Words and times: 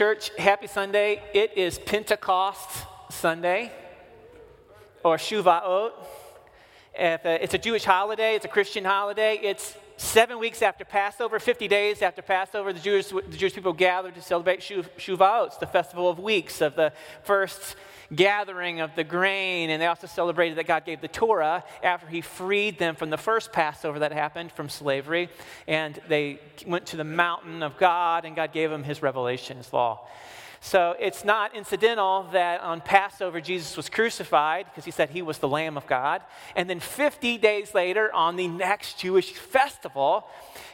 Church, 0.00 0.30
happy 0.38 0.66
Sunday. 0.66 1.22
It 1.34 1.58
is 1.58 1.78
Pentecost 1.78 2.86
Sunday 3.10 3.70
or 5.04 5.18
Shavuot. 5.18 5.90
Uh, 6.98 7.18
it's 7.24 7.52
a 7.52 7.58
Jewish 7.58 7.84
holiday, 7.84 8.34
it's 8.34 8.46
a 8.46 8.48
Christian 8.48 8.86
holiday. 8.86 9.38
It's 9.42 9.76
seven 9.98 10.38
weeks 10.38 10.62
after 10.62 10.86
Passover, 10.86 11.38
50 11.38 11.68
days 11.68 12.00
after 12.00 12.22
Passover, 12.22 12.72
the 12.72 12.80
Jewish, 12.80 13.08
the 13.08 13.36
Jewish 13.36 13.52
people 13.52 13.74
gathered 13.74 14.14
to 14.14 14.22
celebrate 14.22 14.60
Shavuot, 14.60 15.48
it's 15.48 15.58
the 15.58 15.66
festival 15.66 16.08
of 16.08 16.18
weeks, 16.18 16.62
of 16.62 16.76
the 16.76 16.94
first 17.24 17.76
gathering 18.14 18.80
of 18.80 18.94
the 18.96 19.04
grain, 19.04 19.70
and 19.70 19.80
they 19.80 19.86
also 19.86 20.06
celebrated 20.06 20.58
that 20.58 20.66
God 20.66 20.84
gave 20.84 21.00
the 21.00 21.08
Torah 21.08 21.64
after 21.82 22.06
He 22.06 22.20
freed 22.20 22.78
them 22.78 22.96
from 22.96 23.10
the 23.10 23.16
first 23.16 23.52
Passover 23.52 24.00
that 24.00 24.12
happened 24.12 24.52
from 24.52 24.68
slavery. 24.68 25.28
And 25.66 26.00
they 26.08 26.40
went 26.66 26.86
to 26.86 26.96
the 26.96 27.04
mountain 27.04 27.62
of 27.62 27.76
God, 27.78 28.24
and 28.24 28.34
God 28.34 28.52
gave 28.52 28.70
them 28.70 28.84
His 28.84 29.02
revelation, 29.02 29.56
His 29.56 29.72
law. 29.72 30.06
So 30.62 30.94
it's 31.00 31.24
not 31.24 31.56
incidental 31.56 32.28
that 32.32 32.60
on 32.60 32.82
Passover 32.82 33.40
Jesus 33.40 33.78
was 33.78 33.88
crucified 33.88 34.66
because 34.66 34.84
he 34.84 34.90
said 34.90 35.08
he 35.08 35.22
was 35.22 35.38
the 35.38 35.48
Lamb 35.48 35.78
of 35.78 35.86
God. 35.86 36.22
And 36.54 36.68
then 36.68 36.80
50 36.80 37.38
days 37.38 37.74
later, 37.74 38.14
on 38.14 38.36
the 38.36 38.46
next 38.46 38.98
Jewish 38.98 39.32
festival, 39.32 40.26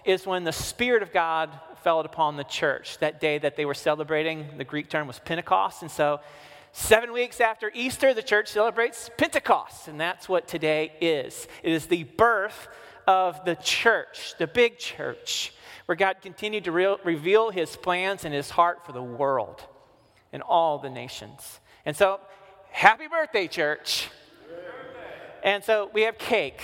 is 0.05 0.27
when 0.27 0.43
the 0.43 0.53
Spirit 0.53 1.05
of 1.05 1.13
God 1.13 1.51
fell 1.85 2.01
upon 2.01 2.37
the 2.37 2.43
church. 2.43 2.99
That 2.99 3.21
day 3.21 3.39
that 3.39 3.55
they 3.55 3.65
were 3.65 3.75
celebrating, 3.75 4.49
the 4.59 4.65
Greek 4.65 4.91
term 4.91 5.07
was 5.07 5.21
Pentecost. 5.21 5.83
And 5.83 5.91
so 5.91 6.19
Seven 6.79 7.15
weeks 7.15 7.41
after 7.41 7.73
Easter, 7.73 8.13
the 8.13 8.23
church 8.23 8.49
celebrates 8.49 9.09
Pentecost, 9.17 9.89
and 9.89 9.99
that's 9.99 10.29
what 10.29 10.47
today 10.47 10.93
is. 11.01 11.49
It 11.63 11.73
is 11.73 11.87
the 11.87 12.05
birth 12.05 12.69
of 13.07 13.43
the 13.47 13.55
church, 13.55 14.35
the 14.37 14.47
big 14.47 14.79
church, 14.79 15.55
where 15.87 15.97
God 15.97 16.19
continued 16.21 16.65
to 16.65 16.73
re- 16.73 16.99
reveal 17.03 17.51
his 17.51 17.75
plans 17.77 18.27
and 18.27 18.35
his 18.35 18.51
heart 18.51 18.85
for 18.85 18.93
the 18.93 19.03
world 19.03 19.65
and 20.35 20.43
all 20.43 20.79
the 20.79 20.91
nations. 20.91 21.61
And 21.87 21.97
so, 21.97 22.21
happy 22.71 23.09
birthday, 23.09 23.49
church. 23.49 24.11
And 25.43 25.65
so, 25.65 25.91
we 25.95 26.03
have 26.03 26.19
cake 26.19 26.63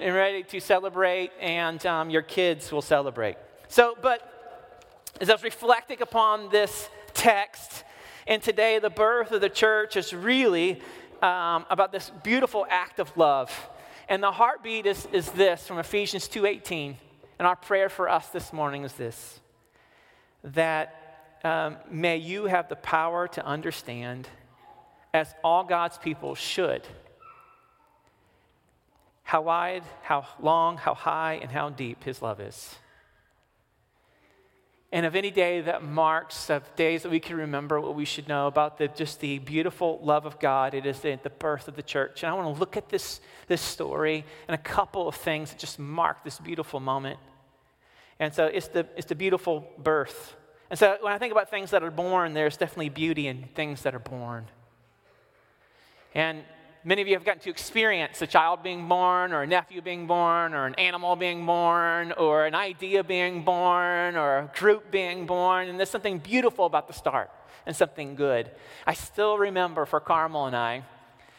and 0.00 0.14
ready 0.14 0.44
to 0.44 0.60
celebrate, 0.60 1.30
and 1.42 1.84
um, 1.84 2.08
your 2.08 2.22
kids 2.22 2.72
will 2.72 2.80
celebrate. 2.80 3.36
So, 3.68 3.98
but 4.00 5.12
as 5.20 5.28
I 5.28 5.34
was 5.34 5.44
reflecting 5.44 6.00
upon 6.00 6.48
this 6.48 6.88
text, 7.12 7.79
and 8.26 8.42
today, 8.42 8.78
the 8.78 8.90
birth 8.90 9.32
of 9.32 9.40
the 9.40 9.48
church 9.48 9.96
is 9.96 10.12
really 10.12 10.80
um, 11.22 11.66
about 11.70 11.92
this 11.92 12.10
beautiful 12.22 12.66
act 12.68 12.98
of 12.98 13.14
love. 13.16 13.50
And 14.08 14.22
the 14.22 14.32
heartbeat 14.32 14.86
is, 14.86 15.06
is 15.12 15.30
this 15.30 15.66
from 15.66 15.78
Ephesians 15.78 16.28
2.18. 16.28 16.96
And 17.38 17.46
our 17.46 17.56
prayer 17.56 17.88
for 17.88 18.08
us 18.08 18.28
this 18.28 18.52
morning 18.52 18.84
is 18.84 18.92
this 18.94 19.40
that 20.42 21.38
um, 21.44 21.76
may 21.90 22.16
you 22.16 22.44
have 22.44 22.68
the 22.68 22.76
power 22.76 23.28
to 23.28 23.44
understand, 23.44 24.28
as 25.12 25.34
all 25.44 25.64
God's 25.64 25.98
people 25.98 26.34
should, 26.34 26.86
how 29.22 29.42
wide, 29.42 29.82
how 30.02 30.26
long, 30.40 30.78
how 30.78 30.94
high, 30.94 31.38
and 31.42 31.50
how 31.50 31.68
deep 31.68 32.04
His 32.04 32.22
love 32.22 32.40
is 32.40 32.74
and 34.92 35.06
of 35.06 35.14
any 35.14 35.30
day 35.30 35.60
that 35.60 35.84
marks 35.84 36.50
of 36.50 36.74
days 36.74 37.04
that 37.04 37.10
we 37.10 37.20
can 37.20 37.36
remember 37.36 37.80
what 37.80 37.94
we 37.94 38.04
should 38.04 38.26
know 38.26 38.48
about 38.48 38.76
the, 38.78 38.88
just 38.88 39.20
the 39.20 39.38
beautiful 39.38 40.00
love 40.02 40.26
of 40.26 40.40
God, 40.40 40.74
it 40.74 40.84
is 40.84 40.98
the, 41.00 41.18
the 41.22 41.30
birth 41.30 41.68
of 41.68 41.76
the 41.76 41.82
church. 41.82 42.22
And 42.22 42.30
I 42.30 42.34
want 42.34 42.52
to 42.52 42.58
look 42.58 42.76
at 42.76 42.88
this, 42.88 43.20
this 43.46 43.60
story 43.60 44.24
and 44.48 44.54
a 44.54 44.58
couple 44.58 45.06
of 45.06 45.14
things 45.14 45.50
that 45.50 45.60
just 45.60 45.78
mark 45.78 46.24
this 46.24 46.40
beautiful 46.40 46.80
moment. 46.80 47.20
And 48.18 48.34
so 48.34 48.46
it's 48.46 48.66
the, 48.68 48.86
it's 48.96 49.06
the 49.06 49.14
beautiful 49.14 49.64
birth. 49.78 50.34
And 50.70 50.78
so 50.78 50.98
when 51.00 51.12
I 51.12 51.18
think 51.18 51.30
about 51.30 51.50
things 51.50 51.70
that 51.70 51.84
are 51.84 51.90
born, 51.90 52.34
there's 52.34 52.56
definitely 52.56 52.88
beauty 52.88 53.28
in 53.28 53.44
things 53.54 53.82
that 53.82 53.94
are 53.94 54.00
born. 54.00 54.46
And 56.16 56.42
Many 56.82 57.02
of 57.02 57.08
you 57.08 57.14
have 57.14 57.24
gotten 57.24 57.42
to 57.42 57.50
experience 57.50 58.22
a 58.22 58.26
child 58.26 58.62
being 58.62 58.88
born, 58.88 59.34
or 59.34 59.42
a 59.42 59.46
nephew 59.46 59.82
being 59.82 60.06
born, 60.06 60.54
or 60.54 60.64
an 60.66 60.74
animal 60.76 61.14
being 61.14 61.44
born, 61.44 62.12
or 62.12 62.46
an 62.46 62.54
idea 62.54 63.04
being 63.04 63.44
born, 63.44 64.16
or 64.16 64.38
a 64.38 64.50
group 64.58 64.90
being 64.90 65.26
born. 65.26 65.68
And 65.68 65.78
there's 65.78 65.90
something 65.90 66.18
beautiful 66.18 66.64
about 66.64 66.86
the 66.86 66.94
start 66.94 67.30
and 67.66 67.76
something 67.76 68.14
good. 68.14 68.50
I 68.86 68.94
still 68.94 69.36
remember 69.36 69.84
for 69.84 70.00
Carmel 70.00 70.46
and 70.46 70.56
I, 70.56 70.82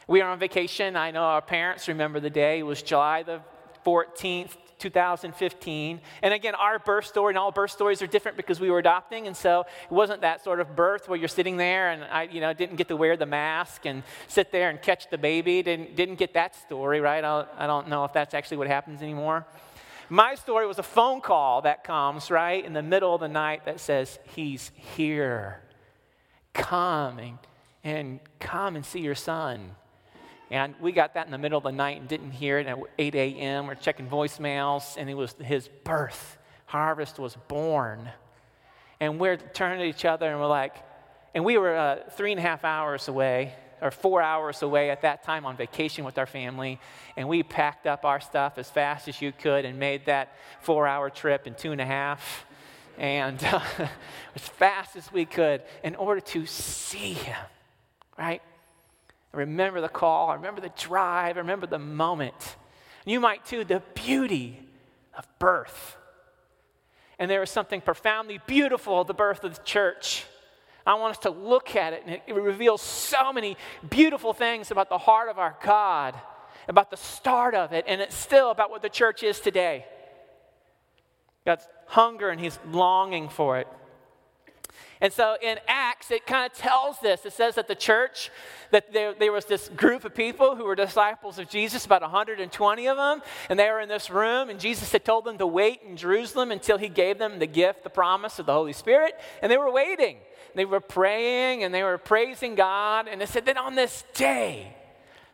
we 0.07 0.21
were 0.21 0.27
on 0.27 0.37
vacation. 0.37 0.95
I 0.95 1.09
know 1.09 1.23
our 1.23 1.41
parents 1.41 1.87
remember 1.87 2.19
the 2.19 2.29
day. 2.29 2.59
It 2.59 2.63
was 2.63 2.83
July 2.83 3.23
the 3.23 3.41
14th, 3.83 4.57
2015. 4.81 6.01
And 6.21 6.33
again, 6.33 6.55
our 6.55 6.79
birth 6.79 7.05
story 7.05 7.31
and 7.31 7.37
all 7.37 7.51
birth 7.51 7.71
stories 7.71 8.01
are 8.01 8.07
different 8.07 8.35
because 8.35 8.59
we 8.59 8.69
were 8.69 8.79
adopting. 8.79 9.27
And 9.27 9.37
so 9.37 9.61
it 9.61 9.91
wasn't 9.91 10.21
that 10.21 10.43
sort 10.43 10.59
of 10.59 10.75
birth 10.75 11.07
where 11.07 11.17
you're 11.17 11.27
sitting 11.27 11.57
there 11.57 11.91
and 11.91 12.03
I, 12.03 12.23
you 12.23 12.41
know, 12.41 12.51
didn't 12.51 12.75
get 12.75 12.87
to 12.89 12.97
wear 12.97 13.15
the 13.15 13.25
mask 13.25 13.85
and 13.85 14.03
sit 14.27 14.51
there 14.51 14.69
and 14.69 14.81
catch 14.81 15.09
the 15.09 15.17
baby. 15.17 15.61
Didn't, 15.61 15.95
didn't 15.95 16.15
get 16.15 16.33
that 16.33 16.55
story, 16.55 16.99
right? 16.99 17.23
I, 17.23 17.45
I 17.57 17.67
don't 17.67 17.87
know 17.87 18.03
if 18.03 18.13
that's 18.13 18.33
actually 18.33 18.57
what 18.57 18.67
happens 18.67 19.01
anymore. 19.01 19.45
My 20.09 20.35
story 20.35 20.67
was 20.67 20.77
a 20.77 20.83
phone 20.83 21.21
call 21.21 21.61
that 21.61 21.85
comes, 21.85 22.29
right, 22.29 22.65
in 22.65 22.73
the 22.73 22.81
middle 22.81 23.15
of 23.15 23.21
the 23.21 23.29
night 23.29 23.63
that 23.65 23.79
says, 23.79 24.19
He's 24.35 24.71
here. 24.75 25.61
Come 26.53 27.17
and, 27.19 27.37
and 27.83 28.19
come 28.39 28.75
and 28.75 28.85
see 28.85 28.99
your 28.99 29.15
son. 29.15 29.71
And 30.51 30.75
we 30.81 30.91
got 30.91 31.13
that 31.13 31.25
in 31.25 31.31
the 31.31 31.37
middle 31.37 31.57
of 31.57 31.63
the 31.63 31.71
night 31.71 31.97
and 31.97 32.09
didn't 32.09 32.31
hear 32.31 32.59
it 32.59 32.67
at 32.67 32.77
8 32.99 33.15
a.m. 33.15 33.67
We're 33.67 33.75
checking 33.75 34.09
voicemails, 34.09 34.97
and 34.97 35.09
it 35.09 35.13
was 35.13 35.33
his 35.41 35.69
birth. 35.85 36.37
Harvest 36.65 37.19
was 37.19 37.37
born. 37.47 38.09
And 38.99 39.17
we're 39.17 39.37
turning 39.37 39.79
to 39.79 39.85
each 39.85 40.03
other 40.03 40.29
and 40.29 40.39
we're 40.39 40.47
like, 40.47 40.75
and 41.33 41.45
we 41.45 41.57
were 41.57 41.75
uh, 41.75 42.09
three 42.11 42.31
and 42.31 42.39
a 42.39 42.41
half 42.41 42.65
hours 42.65 43.07
away, 43.07 43.55
or 43.81 43.91
four 43.91 44.21
hours 44.21 44.61
away 44.61 44.89
at 44.89 45.01
that 45.03 45.23
time 45.23 45.45
on 45.45 45.55
vacation 45.55 46.03
with 46.03 46.17
our 46.17 46.25
family. 46.25 46.79
And 47.15 47.29
we 47.29 47.43
packed 47.43 47.87
up 47.87 48.03
our 48.03 48.19
stuff 48.19 48.57
as 48.57 48.69
fast 48.69 49.07
as 49.07 49.21
you 49.21 49.31
could 49.31 49.63
and 49.63 49.79
made 49.79 50.05
that 50.05 50.35
four 50.59 50.85
hour 50.85 51.09
trip 51.09 51.47
in 51.47 51.55
two 51.55 51.71
and 51.71 51.79
a 51.79 51.85
half. 51.85 52.45
And 52.97 53.41
uh, 53.45 53.61
as 54.35 54.41
fast 54.41 54.97
as 54.97 55.11
we 55.13 55.25
could 55.25 55.63
in 55.81 55.95
order 55.95 56.19
to 56.19 56.45
see 56.45 57.13
him, 57.13 57.39
right? 58.17 58.41
I 59.33 59.37
remember 59.37 59.81
the 59.81 59.89
call. 59.89 60.29
I 60.29 60.35
remember 60.35 60.61
the 60.61 60.71
drive. 60.77 61.37
I 61.37 61.39
remember 61.39 61.67
the 61.67 61.79
moment. 61.79 62.57
And 63.05 63.11
you 63.11 63.19
might 63.19 63.45
too, 63.45 63.63
the 63.63 63.81
beauty 63.95 64.67
of 65.17 65.27
birth. 65.39 65.97
And 67.17 67.29
there 67.29 67.43
is 67.43 67.49
something 67.49 67.81
profoundly 67.81 68.39
beautiful 68.47 69.03
the 69.03 69.13
birth 69.13 69.43
of 69.43 69.55
the 69.55 69.63
church. 69.63 70.25
I 70.85 70.95
want 70.95 71.11
us 71.11 71.23
to 71.23 71.29
look 71.29 71.75
at 71.75 71.93
it, 71.93 72.03
and 72.05 72.19
it 72.25 72.33
reveals 72.33 72.81
so 72.81 73.31
many 73.31 73.55
beautiful 73.87 74.33
things 74.33 74.71
about 74.71 74.89
the 74.89 74.97
heart 74.97 75.29
of 75.29 75.37
our 75.37 75.55
God, 75.63 76.15
about 76.67 76.89
the 76.89 76.97
start 76.97 77.53
of 77.53 77.71
it, 77.71 77.85
and 77.87 78.01
it's 78.01 78.15
still 78.15 78.49
about 78.49 78.71
what 78.71 78.81
the 78.81 78.89
church 78.89 79.21
is 79.21 79.39
today. 79.39 79.85
God's 81.45 81.67
hunger, 81.85 82.29
and 82.29 82.39
He's 82.39 82.57
longing 82.71 83.29
for 83.29 83.59
it. 83.59 83.67
And 85.01 85.11
so 85.11 85.35
in 85.41 85.57
Acts, 85.67 86.11
it 86.11 86.27
kind 86.27 86.49
of 86.49 86.55
tells 86.55 86.99
this. 86.99 87.25
It 87.25 87.33
says 87.33 87.55
that 87.55 87.67
the 87.67 87.75
church, 87.75 88.29
that 88.69 88.93
there, 88.93 89.15
there, 89.15 89.31
was 89.31 89.45
this 89.45 89.67
group 89.69 90.05
of 90.05 90.13
people 90.13 90.55
who 90.55 90.63
were 90.63 90.75
disciples 90.75 91.39
of 91.39 91.49
Jesus, 91.49 91.85
about 91.85 92.03
120 92.03 92.87
of 92.87 92.97
them, 92.97 93.21
and 93.49 93.59
they 93.59 93.69
were 93.69 93.79
in 93.79 93.89
this 93.89 94.11
room, 94.11 94.49
and 94.49 94.59
Jesus 94.59 94.91
had 94.91 95.03
told 95.03 95.25
them 95.25 95.39
to 95.39 95.47
wait 95.47 95.81
in 95.83 95.97
Jerusalem 95.97 96.51
until 96.51 96.77
he 96.77 96.87
gave 96.87 97.17
them 97.17 97.39
the 97.39 97.47
gift, 97.47 97.83
the 97.83 97.89
promise 97.89 98.37
of 98.37 98.45
the 98.45 98.53
Holy 98.53 98.73
Spirit, 98.73 99.19
and 99.41 99.51
they 99.51 99.57
were 99.57 99.71
waiting. 99.71 100.17
They 100.53 100.65
were 100.65 100.81
praying 100.81 101.63
and 101.63 101.73
they 101.73 101.81
were 101.81 101.97
praising 101.97 102.55
God, 102.55 103.07
and 103.07 103.21
it 103.21 103.29
said 103.29 103.47
that 103.47 103.57
on 103.57 103.73
this 103.73 104.03
day, 104.13 104.75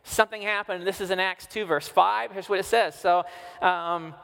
something 0.02 0.40
happened. 0.40 0.86
This 0.86 1.02
is 1.02 1.10
in 1.10 1.20
Acts 1.20 1.46
2, 1.46 1.66
verse 1.66 1.88
5. 1.88 2.32
Here's 2.32 2.48
what 2.48 2.58
it 2.58 2.64
says. 2.64 2.98
So, 2.98 3.24
um, 3.60 4.14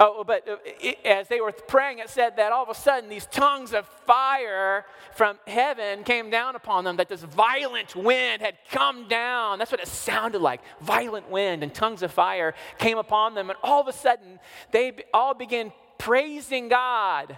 Oh, 0.00 0.22
but 0.22 0.48
uh, 0.48 0.56
as 1.04 1.26
they 1.26 1.40
were 1.40 1.50
praying, 1.50 1.98
it 1.98 2.08
said 2.08 2.36
that 2.36 2.52
all 2.52 2.62
of 2.62 2.68
a 2.68 2.74
sudden 2.74 3.10
these 3.10 3.26
tongues 3.26 3.72
of 3.74 3.84
fire 4.06 4.86
from 5.14 5.38
heaven 5.44 6.04
came 6.04 6.30
down 6.30 6.54
upon 6.54 6.84
them, 6.84 6.98
that 6.98 7.08
this 7.08 7.24
violent 7.24 7.96
wind 7.96 8.40
had 8.40 8.58
come 8.70 9.08
down. 9.08 9.58
That's 9.58 9.72
what 9.72 9.80
it 9.80 9.88
sounded 9.88 10.40
like 10.40 10.60
violent 10.80 11.28
wind 11.28 11.64
and 11.64 11.74
tongues 11.74 12.04
of 12.04 12.12
fire 12.12 12.54
came 12.78 12.96
upon 12.96 13.34
them. 13.34 13.50
And 13.50 13.58
all 13.60 13.80
of 13.80 13.88
a 13.88 13.92
sudden, 13.92 14.38
they 14.70 14.92
all 15.12 15.34
began 15.34 15.72
praising 15.98 16.68
God 16.68 17.36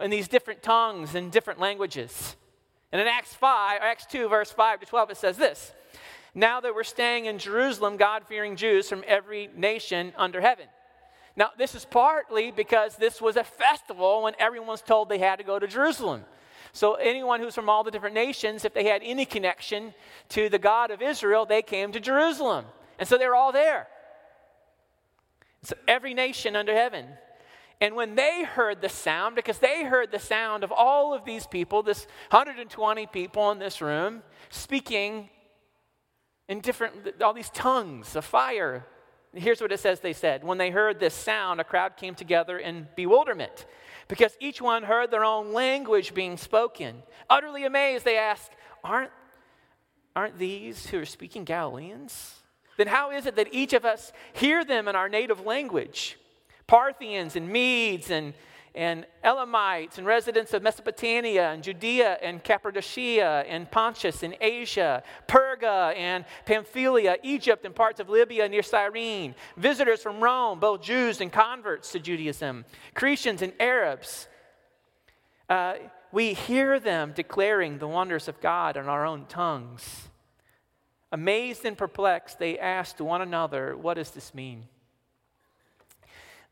in 0.00 0.10
these 0.10 0.26
different 0.26 0.62
tongues 0.62 1.14
and 1.14 1.30
different 1.30 1.60
languages. 1.60 2.36
And 2.92 3.00
in 3.00 3.06
Acts 3.06 3.34
5, 3.34 3.80
or 3.80 3.84
Acts 3.84 4.06
2, 4.06 4.28
verse 4.28 4.50
5 4.50 4.80
to 4.80 4.86
12, 4.86 5.10
it 5.10 5.16
says 5.18 5.36
this 5.36 5.72
Now 6.34 6.60
that 6.62 6.74
we're 6.74 6.82
staying 6.82 7.26
in 7.26 7.38
Jerusalem, 7.38 7.98
God 7.98 8.24
fearing 8.26 8.56
Jews 8.56 8.88
from 8.88 9.04
every 9.06 9.50
nation 9.54 10.14
under 10.16 10.40
heaven. 10.40 10.66
Now, 11.36 11.50
this 11.58 11.74
is 11.74 11.84
partly 11.84 12.50
because 12.50 12.96
this 12.96 13.20
was 13.20 13.36
a 13.36 13.44
festival 13.44 14.22
when 14.22 14.34
everyone's 14.38 14.82
told 14.82 15.08
they 15.08 15.18
had 15.18 15.36
to 15.36 15.44
go 15.44 15.58
to 15.58 15.66
Jerusalem. 15.66 16.24
So, 16.72 16.94
anyone 16.94 17.40
who's 17.40 17.54
from 17.54 17.68
all 17.68 17.84
the 17.84 17.90
different 17.90 18.14
nations, 18.14 18.64
if 18.64 18.74
they 18.74 18.84
had 18.84 19.02
any 19.04 19.24
connection 19.24 19.94
to 20.30 20.48
the 20.48 20.58
God 20.58 20.90
of 20.90 21.02
Israel, 21.02 21.46
they 21.46 21.62
came 21.62 21.92
to 21.92 22.00
Jerusalem. 22.00 22.66
And 22.98 23.08
so 23.08 23.18
they 23.18 23.26
were 23.26 23.34
all 23.34 23.52
there. 23.52 23.88
So, 25.62 25.76
every 25.88 26.14
nation 26.14 26.54
under 26.56 26.74
heaven. 26.74 27.06
And 27.80 27.96
when 27.96 28.14
they 28.14 28.44
heard 28.44 28.80
the 28.80 28.88
sound, 28.88 29.34
because 29.34 29.58
they 29.58 29.84
heard 29.84 30.12
the 30.12 30.18
sound 30.18 30.62
of 30.62 30.72
all 30.72 31.12
of 31.12 31.24
these 31.24 31.46
people, 31.46 31.82
this 31.82 32.06
120 32.30 33.06
people 33.06 33.50
in 33.50 33.58
this 33.58 33.80
room, 33.80 34.22
speaking 34.50 35.28
in 36.48 36.60
different, 36.60 37.20
all 37.22 37.32
these 37.32 37.50
tongues 37.50 38.14
of 38.14 38.24
fire. 38.24 38.86
Here's 39.34 39.60
what 39.60 39.72
it 39.72 39.80
says 39.80 40.00
they 40.00 40.12
said. 40.12 40.44
When 40.44 40.58
they 40.58 40.70
heard 40.70 41.00
this 41.00 41.14
sound, 41.14 41.60
a 41.60 41.64
crowd 41.64 41.96
came 41.96 42.14
together 42.14 42.58
in 42.58 42.88
bewilderment 42.96 43.66
because 44.08 44.36
each 44.40 44.60
one 44.60 44.84
heard 44.84 45.10
their 45.10 45.24
own 45.24 45.52
language 45.52 46.14
being 46.14 46.36
spoken. 46.36 47.02
Utterly 47.28 47.64
amazed, 47.64 48.04
they 48.04 48.16
asked, 48.16 48.52
Aren't, 48.82 49.10
aren't 50.14 50.38
these 50.38 50.86
who 50.86 51.00
are 51.00 51.06
speaking 51.06 51.44
Galileans? 51.44 52.34
Then 52.76 52.86
how 52.86 53.10
is 53.10 53.26
it 53.26 53.36
that 53.36 53.48
each 53.52 53.72
of 53.72 53.84
us 53.84 54.12
hear 54.32 54.64
them 54.64 54.88
in 54.88 54.96
our 54.96 55.08
native 55.08 55.44
language? 55.46 56.18
Parthians 56.66 57.36
and 57.36 57.48
Medes 57.48 58.10
and, 58.10 58.34
and 58.74 59.06
Elamites 59.22 59.98
and 59.98 60.06
residents 60.06 60.52
of 60.52 60.62
Mesopotamia 60.62 61.52
and 61.52 61.62
Judea 61.62 62.18
and 62.20 62.42
Cappadocia 62.42 63.44
and 63.46 63.70
Pontus 63.70 64.22
and 64.22 64.36
Asia, 64.40 65.02
Perga 65.28 65.94
and 65.96 66.24
Pamphylia, 66.44 67.16
Egypt 67.22 67.64
and 67.64 67.74
parts 67.74 68.00
of 68.00 68.08
Libya 68.08 68.48
near 68.48 68.62
Cyrene, 68.62 69.34
visitors 69.56 70.02
from 70.02 70.20
Rome, 70.20 70.58
both 70.58 70.82
Jews 70.82 71.20
and 71.20 71.32
converts 71.32 71.92
to 71.92 72.00
Judaism, 72.00 72.64
Cretians 72.96 73.42
and 73.42 73.52
Arabs. 73.60 74.26
Uh, 75.48 75.74
we 76.10 76.32
hear 76.32 76.80
them 76.80 77.12
declaring 77.14 77.78
the 77.78 77.88
wonders 77.88 78.28
of 78.28 78.40
God 78.40 78.76
in 78.76 78.88
our 78.88 79.06
own 79.06 79.26
tongues. 79.26 80.08
Amazed 81.12 81.64
and 81.64 81.78
perplexed, 81.78 82.40
they 82.40 82.58
asked 82.58 83.00
one 83.00 83.22
another, 83.22 83.76
What 83.76 83.94
does 83.94 84.10
this 84.10 84.34
mean? 84.34 84.64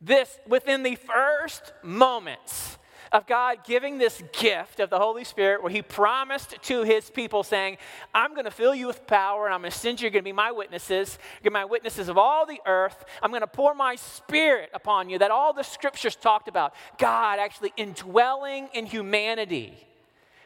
This, 0.05 0.37
within 0.49 0.83
the 0.83 0.97
first 0.97 1.73
moments 1.83 2.77
of 3.13 3.27
God 3.27 3.59
giving 3.65 3.99
this 3.99 4.21
gift 4.33 4.81
of 4.81 4.91
the 4.91 4.99
Holy 4.99 5.23
Spirit, 5.23 5.63
where 5.63 5.71
He 5.71 5.83
promised 5.83 6.57
to 6.63 6.83
His 6.83 7.09
people, 7.09 7.45
saying, 7.45 7.77
I'm 8.13 8.33
going 8.33 8.47
to 8.47 8.51
fill 8.51 8.75
you 8.75 8.89
with 8.89 9.07
power, 9.07 9.45
and 9.45 9.55
I'm 9.55 9.61
going 9.61 9.71
to 9.71 9.79
send 9.79 10.01
you, 10.01 10.07
you're 10.07 10.11
going 10.11 10.25
to 10.25 10.29
be 10.29 10.33
my 10.33 10.51
witnesses. 10.51 11.19
You're 11.43 11.53
my 11.53 11.67
witnesses 11.67 12.09
of 12.09 12.19
all 12.19 12.47
the 12.47 12.61
earth. 12.67 13.05
I'm 13.23 13.31
going 13.31 13.43
to 13.43 13.47
pour 13.47 13.75
my 13.75 13.95
Spirit 13.95 14.71
upon 14.75 15.09
you, 15.09 15.19
that 15.19 15.31
all 15.31 15.53
the 15.53 15.63
scriptures 15.63 16.17
talked 16.17 16.49
about. 16.49 16.75
God 16.99 17.39
actually 17.39 17.73
indwelling 17.77 18.71
in 18.73 18.87
humanity. 18.87 19.87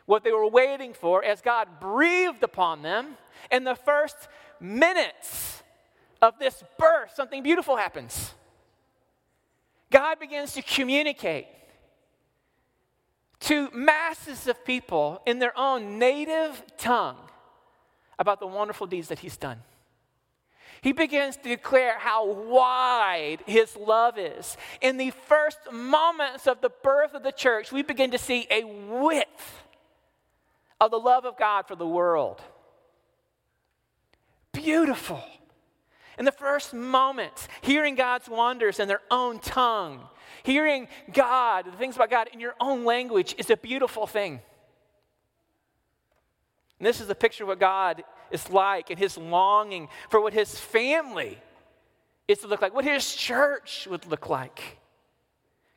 What 0.04 0.22
they 0.22 0.32
were 0.32 0.48
waiting 0.48 0.92
for 0.92 1.24
as 1.24 1.40
God 1.40 1.80
breathed 1.80 2.42
upon 2.42 2.82
them, 2.82 3.16
in 3.50 3.64
the 3.64 3.74
first 3.74 4.16
minutes 4.60 5.62
of 6.20 6.38
this 6.38 6.62
birth, 6.78 7.12
something 7.14 7.42
beautiful 7.42 7.76
happens. 7.76 8.32
God 9.90 10.18
begins 10.18 10.52
to 10.54 10.62
communicate 10.62 11.46
to 13.40 13.70
masses 13.72 14.46
of 14.46 14.64
people 14.64 15.20
in 15.26 15.38
their 15.38 15.56
own 15.56 15.98
native 15.98 16.62
tongue 16.76 17.18
about 18.18 18.40
the 18.40 18.46
wonderful 18.46 18.86
deeds 18.86 19.08
that 19.08 19.20
He's 19.20 19.36
done. 19.36 19.60
He 20.80 20.92
begins 20.92 21.36
to 21.38 21.48
declare 21.48 21.98
how 21.98 22.26
wide 22.26 23.38
his 23.46 23.76
love 23.76 24.18
is. 24.18 24.56
In 24.80 24.98
the 24.98 25.10
first 25.10 25.58
moments 25.72 26.46
of 26.46 26.60
the 26.60 26.70
birth 26.70 27.14
of 27.14 27.22
the 27.22 27.32
church, 27.32 27.72
we 27.72 27.82
begin 27.82 28.10
to 28.12 28.18
see 28.18 28.46
a 28.50 28.62
width 28.64 29.64
of 30.80 30.90
the 30.90 30.98
love 30.98 31.24
of 31.24 31.38
God 31.38 31.66
for 31.66 31.74
the 31.74 31.86
world. 31.86 32.40
Beautiful 34.52 35.24
in 36.18 36.24
the 36.24 36.32
first 36.32 36.72
moments, 36.72 37.48
hearing 37.60 37.94
God's 37.94 38.28
wonders 38.28 38.80
in 38.80 38.88
their 38.88 39.02
own 39.10 39.38
tongue, 39.38 40.00
hearing 40.42 40.88
God, 41.12 41.66
the 41.66 41.72
things 41.72 41.96
about 41.96 42.10
God 42.10 42.28
in 42.32 42.40
your 42.40 42.54
own 42.60 42.84
language 42.84 43.34
is 43.38 43.50
a 43.50 43.56
beautiful 43.56 44.06
thing. 44.06 44.40
And 46.78 46.86
this 46.86 47.00
is 47.00 47.08
a 47.10 47.14
picture 47.14 47.44
of 47.44 47.48
what 47.48 47.60
God 47.60 48.04
is 48.30 48.50
like 48.50 48.90
and 48.90 48.98
his 48.98 49.16
longing 49.16 49.88
for 50.10 50.20
what 50.20 50.32
his 50.32 50.58
family 50.58 51.38
is 52.28 52.38
to 52.38 52.48
look 52.48 52.60
like, 52.60 52.74
what 52.74 52.84
his 52.84 53.14
church 53.14 53.86
would 53.90 54.06
look 54.06 54.28
like. 54.28 54.78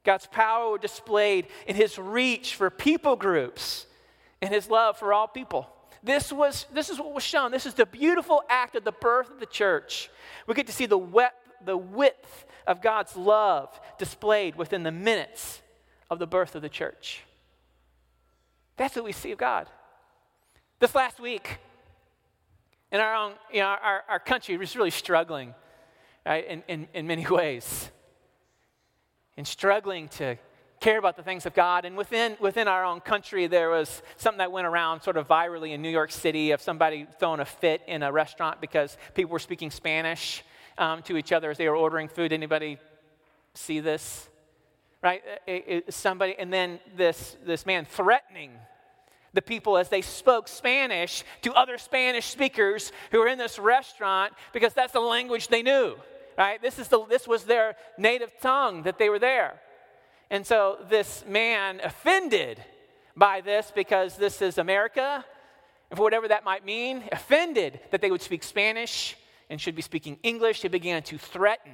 God's 0.03 0.27
power 0.27 0.77
displayed 0.77 1.47
in 1.67 1.75
his 1.75 1.97
reach 1.97 2.55
for 2.55 2.69
people 2.69 3.15
groups 3.15 3.85
and 4.41 4.53
his 4.53 4.69
love 4.69 4.97
for 4.97 5.13
all 5.13 5.27
people. 5.27 5.69
This, 6.03 6.31
was, 6.31 6.65
this 6.73 6.89
is 6.89 6.97
what 6.97 7.13
was 7.13 7.23
shown. 7.23 7.51
This 7.51 7.65
is 7.65 7.73
the 7.73 7.85
beautiful 7.85 8.43
act 8.49 8.75
of 8.75 8.83
the 8.83 8.91
birth 8.91 9.29
of 9.29 9.39
the 9.39 9.45
church. 9.45 10.09
We 10.47 10.53
get 10.53 10.67
to 10.67 10.73
see 10.73 10.85
the, 10.85 10.99
the 11.65 11.77
width 11.77 12.45
of 12.65 12.81
God's 12.81 13.17
love 13.17 13.79
displayed 13.97 14.55
within 14.55 14.83
the 14.83 14.91
minutes 14.91 15.61
of 16.09 16.19
the 16.19 16.27
birth 16.27 16.55
of 16.55 16.61
the 16.61 16.69
church. 16.69 17.23
That's 18.77 18.95
what 18.95 19.03
we 19.03 19.11
see 19.11 19.31
of 19.31 19.37
God. 19.37 19.67
This 20.79 20.95
last 20.95 21.19
week, 21.19 21.57
in 22.91 22.99
our 22.99 23.13
own, 23.13 23.33
you 23.51 23.59
know, 23.59 23.67
our, 23.67 24.03
our 24.07 24.19
country 24.19 24.57
was 24.57 24.75
really 24.75 24.89
struggling 24.89 25.53
right, 26.25 26.47
in, 26.47 26.63
in, 26.67 26.87
in 26.93 27.07
many 27.07 27.25
ways. 27.29 27.91
And 29.35 29.45
struggling 29.47 30.07
to 30.09 30.37
care 30.79 30.97
about 30.97 31.17
the 31.17 31.23
things 31.23 31.45
of 31.45 31.53
God. 31.53 31.85
And 31.85 31.97
within, 31.97 32.37
within 32.39 32.67
our 32.67 32.85
own 32.85 33.01
country, 33.01 33.47
there 33.47 33.69
was 33.69 34.01
something 34.17 34.37
that 34.37 34.51
went 34.51 34.67
around 34.67 35.01
sort 35.01 35.17
of 35.17 35.27
virally 35.27 35.71
in 35.71 35.81
New 35.81 35.89
York 35.89 36.11
City 36.11 36.51
of 36.51 36.61
somebody 36.61 37.05
throwing 37.19 37.39
a 37.39 37.45
fit 37.45 37.81
in 37.87 38.03
a 38.03 38.11
restaurant 38.11 38.61
because 38.61 38.97
people 39.13 39.31
were 39.31 39.39
speaking 39.39 39.71
Spanish 39.71 40.43
um, 40.77 41.01
to 41.03 41.17
each 41.17 41.31
other 41.31 41.51
as 41.51 41.57
they 41.57 41.67
were 41.67 41.75
ordering 41.75 42.07
food. 42.07 42.31
Anybody 42.31 42.77
see 43.53 43.79
this? 43.79 44.29
Right? 45.01 45.21
It, 45.45 45.65
it, 45.67 45.93
somebody, 45.93 46.35
and 46.37 46.51
then 46.51 46.79
this, 46.95 47.35
this 47.45 47.65
man 47.65 47.85
threatening 47.85 48.51
the 49.33 49.41
people 49.41 49.77
as 49.77 49.89
they 49.89 50.01
spoke 50.01 50.47
Spanish 50.47 51.23
to 51.41 51.53
other 51.53 51.77
Spanish 51.77 52.25
speakers 52.25 52.91
who 53.11 53.19
were 53.19 53.27
in 53.27 53.37
this 53.37 53.59
restaurant 53.59 54.33
because 54.53 54.73
that's 54.73 54.93
the 54.93 54.99
language 54.99 55.49
they 55.49 55.61
knew. 55.61 55.95
Right? 56.37 56.61
This, 56.61 56.79
is 56.79 56.87
the, 56.87 57.05
this 57.05 57.27
was 57.27 57.43
their 57.43 57.75
native 57.97 58.31
tongue 58.41 58.83
that 58.83 58.97
they 58.97 59.09
were 59.09 59.19
there. 59.19 59.59
And 60.29 60.45
so 60.45 60.77
this 60.89 61.23
man 61.27 61.81
offended 61.83 62.63
by 63.15 63.41
this 63.41 63.71
because 63.73 64.15
this 64.15 64.41
is 64.41 64.57
America, 64.57 65.25
and 65.89 65.97
for 65.97 66.03
whatever 66.03 66.27
that 66.27 66.43
might 66.43 66.63
mean, 66.63 67.03
offended 67.11 67.79
that 67.91 68.01
they 68.01 68.11
would 68.11 68.21
speak 68.21 68.43
Spanish 68.43 69.17
and 69.49 69.59
should 69.59 69.75
be 69.75 69.81
speaking 69.81 70.19
English, 70.21 70.61
he 70.61 70.67
began 70.67 71.01
to 71.03 71.17
threaten 71.17 71.73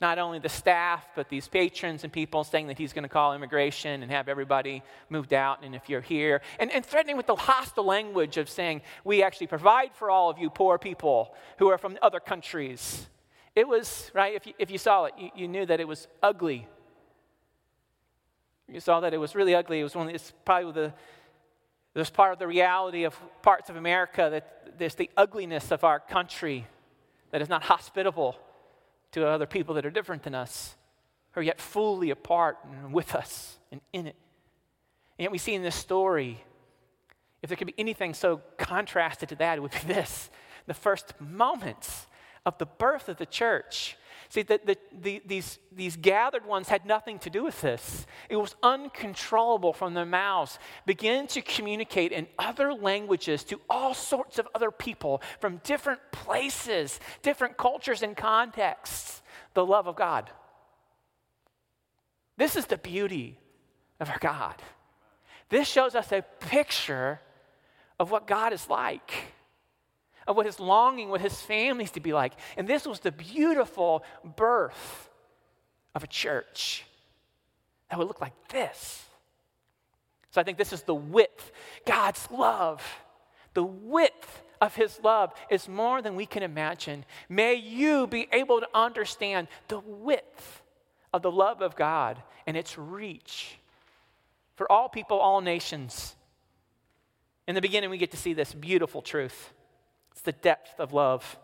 not 0.00 0.18
only 0.18 0.38
the 0.38 0.48
staff, 0.48 1.08
but 1.16 1.28
these 1.30 1.48
patrons 1.48 2.04
and 2.04 2.12
people, 2.12 2.44
saying 2.44 2.66
that 2.66 2.76
he's 2.76 2.92
going 2.92 3.02
to 3.02 3.08
call 3.08 3.34
immigration 3.34 4.02
and 4.02 4.12
have 4.12 4.28
everybody 4.28 4.82
moved 5.08 5.32
out. 5.32 5.64
And 5.64 5.74
if 5.74 5.88
you're 5.88 6.02
here, 6.02 6.42
and, 6.60 6.70
and 6.70 6.84
threatening 6.84 7.16
with 7.16 7.26
the 7.26 7.34
hostile 7.34 7.86
language 7.86 8.36
of 8.36 8.50
saying, 8.50 8.82
We 9.04 9.22
actually 9.22 9.46
provide 9.46 9.94
for 9.94 10.10
all 10.10 10.28
of 10.28 10.38
you 10.38 10.50
poor 10.50 10.78
people 10.78 11.34
who 11.58 11.68
are 11.68 11.78
from 11.78 11.96
other 12.02 12.20
countries. 12.20 13.06
It 13.54 13.66
was, 13.66 14.10
right, 14.14 14.34
if 14.34 14.46
you, 14.46 14.52
if 14.58 14.70
you 14.70 14.76
saw 14.76 15.06
it, 15.06 15.14
you, 15.18 15.30
you 15.34 15.48
knew 15.48 15.64
that 15.64 15.80
it 15.80 15.88
was 15.88 16.08
ugly 16.22 16.68
you 18.68 18.80
saw 18.80 19.00
that 19.00 19.14
it 19.14 19.18
was 19.18 19.34
really 19.34 19.54
ugly. 19.54 19.80
It 19.80 19.84
was 19.84 19.94
one. 19.94 20.14
Probably 20.44 20.72
the. 20.72 20.92
There's 21.94 22.10
part 22.10 22.32
of 22.32 22.38
the 22.38 22.46
reality 22.46 23.04
of 23.04 23.18
parts 23.42 23.70
of 23.70 23.76
America 23.76 24.28
that 24.30 24.78
there's 24.78 24.96
the 24.96 25.10
ugliness 25.16 25.70
of 25.70 25.82
our 25.82 25.98
country 25.98 26.66
that 27.30 27.40
is 27.40 27.48
not 27.48 27.62
hospitable 27.62 28.36
to 29.12 29.26
other 29.26 29.46
people 29.46 29.74
that 29.76 29.86
are 29.86 29.90
different 29.90 30.22
than 30.22 30.34
us, 30.34 30.76
who 31.32 31.40
are 31.40 31.42
yet 31.42 31.60
fully 31.60 32.10
apart 32.10 32.58
and 32.64 32.92
with 32.92 33.14
us 33.14 33.58
and 33.72 33.80
in 33.92 34.08
it. 34.08 34.16
And 35.18 35.24
yet 35.24 35.32
we 35.32 35.38
see 35.38 35.54
in 35.54 35.62
this 35.62 35.74
story, 35.74 36.44
if 37.40 37.48
there 37.48 37.56
could 37.56 37.68
be 37.68 37.74
anything 37.78 38.12
so 38.12 38.42
contrasted 38.58 39.30
to 39.30 39.36
that, 39.36 39.56
it 39.56 39.60
would 39.62 39.72
be 39.72 39.78
this 39.86 40.30
the 40.66 40.74
first 40.74 41.14
moments 41.20 42.06
of 42.44 42.58
the 42.58 42.66
birth 42.66 43.08
of 43.08 43.16
the 43.16 43.26
church 43.26 43.96
See, 44.28 44.42
the, 44.42 44.60
the, 44.64 44.76
the, 45.00 45.22
these, 45.24 45.58
these 45.72 45.96
gathered 45.96 46.44
ones 46.44 46.68
had 46.68 46.84
nothing 46.84 47.18
to 47.20 47.30
do 47.30 47.44
with 47.44 47.60
this. 47.60 48.06
It 48.28 48.36
was 48.36 48.56
uncontrollable 48.62 49.72
from 49.72 49.94
their 49.94 50.06
mouths. 50.06 50.58
Begin 50.84 51.26
to 51.28 51.42
communicate 51.42 52.12
in 52.12 52.26
other 52.38 52.74
languages 52.74 53.44
to 53.44 53.60
all 53.70 53.94
sorts 53.94 54.38
of 54.38 54.48
other 54.54 54.70
people 54.70 55.22
from 55.40 55.60
different 55.64 56.00
places, 56.12 56.98
different 57.22 57.56
cultures 57.56 58.02
and 58.02 58.16
contexts, 58.16 59.22
the 59.54 59.64
love 59.64 59.86
of 59.86 59.96
God. 59.96 60.30
This 62.36 62.56
is 62.56 62.66
the 62.66 62.78
beauty 62.78 63.38
of 64.00 64.10
our 64.10 64.18
God. 64.18 64.54
This 65.48 65.68
shows 65.68 65.94
us 65.94 66.10
a 66.12 66.22
picture 66.40 67.20
of 67.98 68.10
what 68.10 68.26
God 68.26 68.52
is 68.52 68.68
like 68.68 69.32
of 70.26 70.36
what 70.36 70.46
his 70.46 70.58
longing, 70.58 71.08
what 71.08 71.20
his 71.20 71.40
families 71.40 71.90
to 71.92 72.00
be 72.00 72.12
like. 72.12 72.32
And 72.56 72.66
this 72.66 72.86
was 72.86 73.00
the 73.00 73.12
beautiful 73.12 74.04
birth 74.24 75.10
of 75.94 76.02
a 76.04 76.06
church 76.06 76.84
that 77.90 77.98
would 77.98 78.08
look 78.08 78.20
like 78.20 78.48
this. 78.48 79.04
So 80.30 80.40
I 80.40 80.44
think 80.44 80.58
this 80.58 80.72
is 80.72 80.82
the 80.82 80.94
width, 80.94 81.50
God's 81.86 82.28
love, 82.30 82.82
the 83.54 83.64
width 83.64 84.42
of 84.60 84.74
his 84.74 85.00
love 85.02 85.32
is 85.50 85.68
more 85.68 86.02
than 86.02 86.14
we 86.14 86.26
can 86.26 86.42
imagine. 86.42 87.04
May 87.28 87.54
you 87.54 88.06
be 88.06 88.28
able 88.32 88.60
to 88.60 88.68
understand 88.74 89.48
the 89.68 89.78
width 89.78 90.62
of 91.12 91.22
the 91.22 91.30
love 91.30 91.62
of 91.62 91.76
God 91.76 92.22
and 92.46 92.56
its 92.56 92.76
reach 92.76 93.58
for 94.56 94.70
all 94.70 94.88
people, 94.88 95.18
all 95.18 95.40
nations. 95.40 96.14
In 97.46 97.54
the 97.54 97.60
beginning, 97.60 97.90
we 97.90 97.98
get 97.98 98.10
to 98.10 98.16
see 98.16 98.34
this 98.34 98.52
beautiful 98.52 99.02
truth 99.02 99.52
it's 100.16 100.22
the 100.22 100.32
depth 100.32 100.80
of 100.80 100.94
love. 100.94 101.38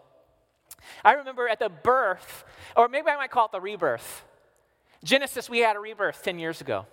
I 1.04 1.12
remember 1.12 1.46
at 1.46 1.58
the 1.58 1.68
birth, 1.68 2.44
or 2.74 2.88
maybe 2.88 3.10
I 3.10 3.16
might 3.16 3.30
call 3.30 3.44
it 3.44 3.52
the 3.52 3.60
rebirth. 3.60 4.24
Genesis, 5.04 5.50
we 5.50 5.58
had 5.58 5.76
a 5.76 5.78
rebirth 5.78 6.22
10 6.22 6.38
years 6.38 6.62
ago. 6.62 6.86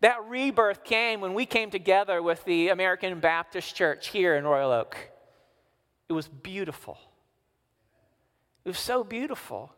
That 0.00 0.26
rebirth 0.26 0.82
came 0.82 1.20
when 1.20 1.34
we 1.34 1.44
came 1.44 1.70
together 1.70 2.22
with 2.22 2.42
the 2.46 2.70
American 2.70 3.20
Baptist 3.20 3.74
Church 3.76 4.08
here 4.08 4.34
in 4.34 4.44
Royal 4.44 4.72
Oak. 4.72 4.96
It 6.08 6.14
was 6.14 6.26
beautiful. 6.26 6.96
It 8.64 8.68
was 8.68 8.78
so 8.78 9.04
beautiful. 9.04 9.74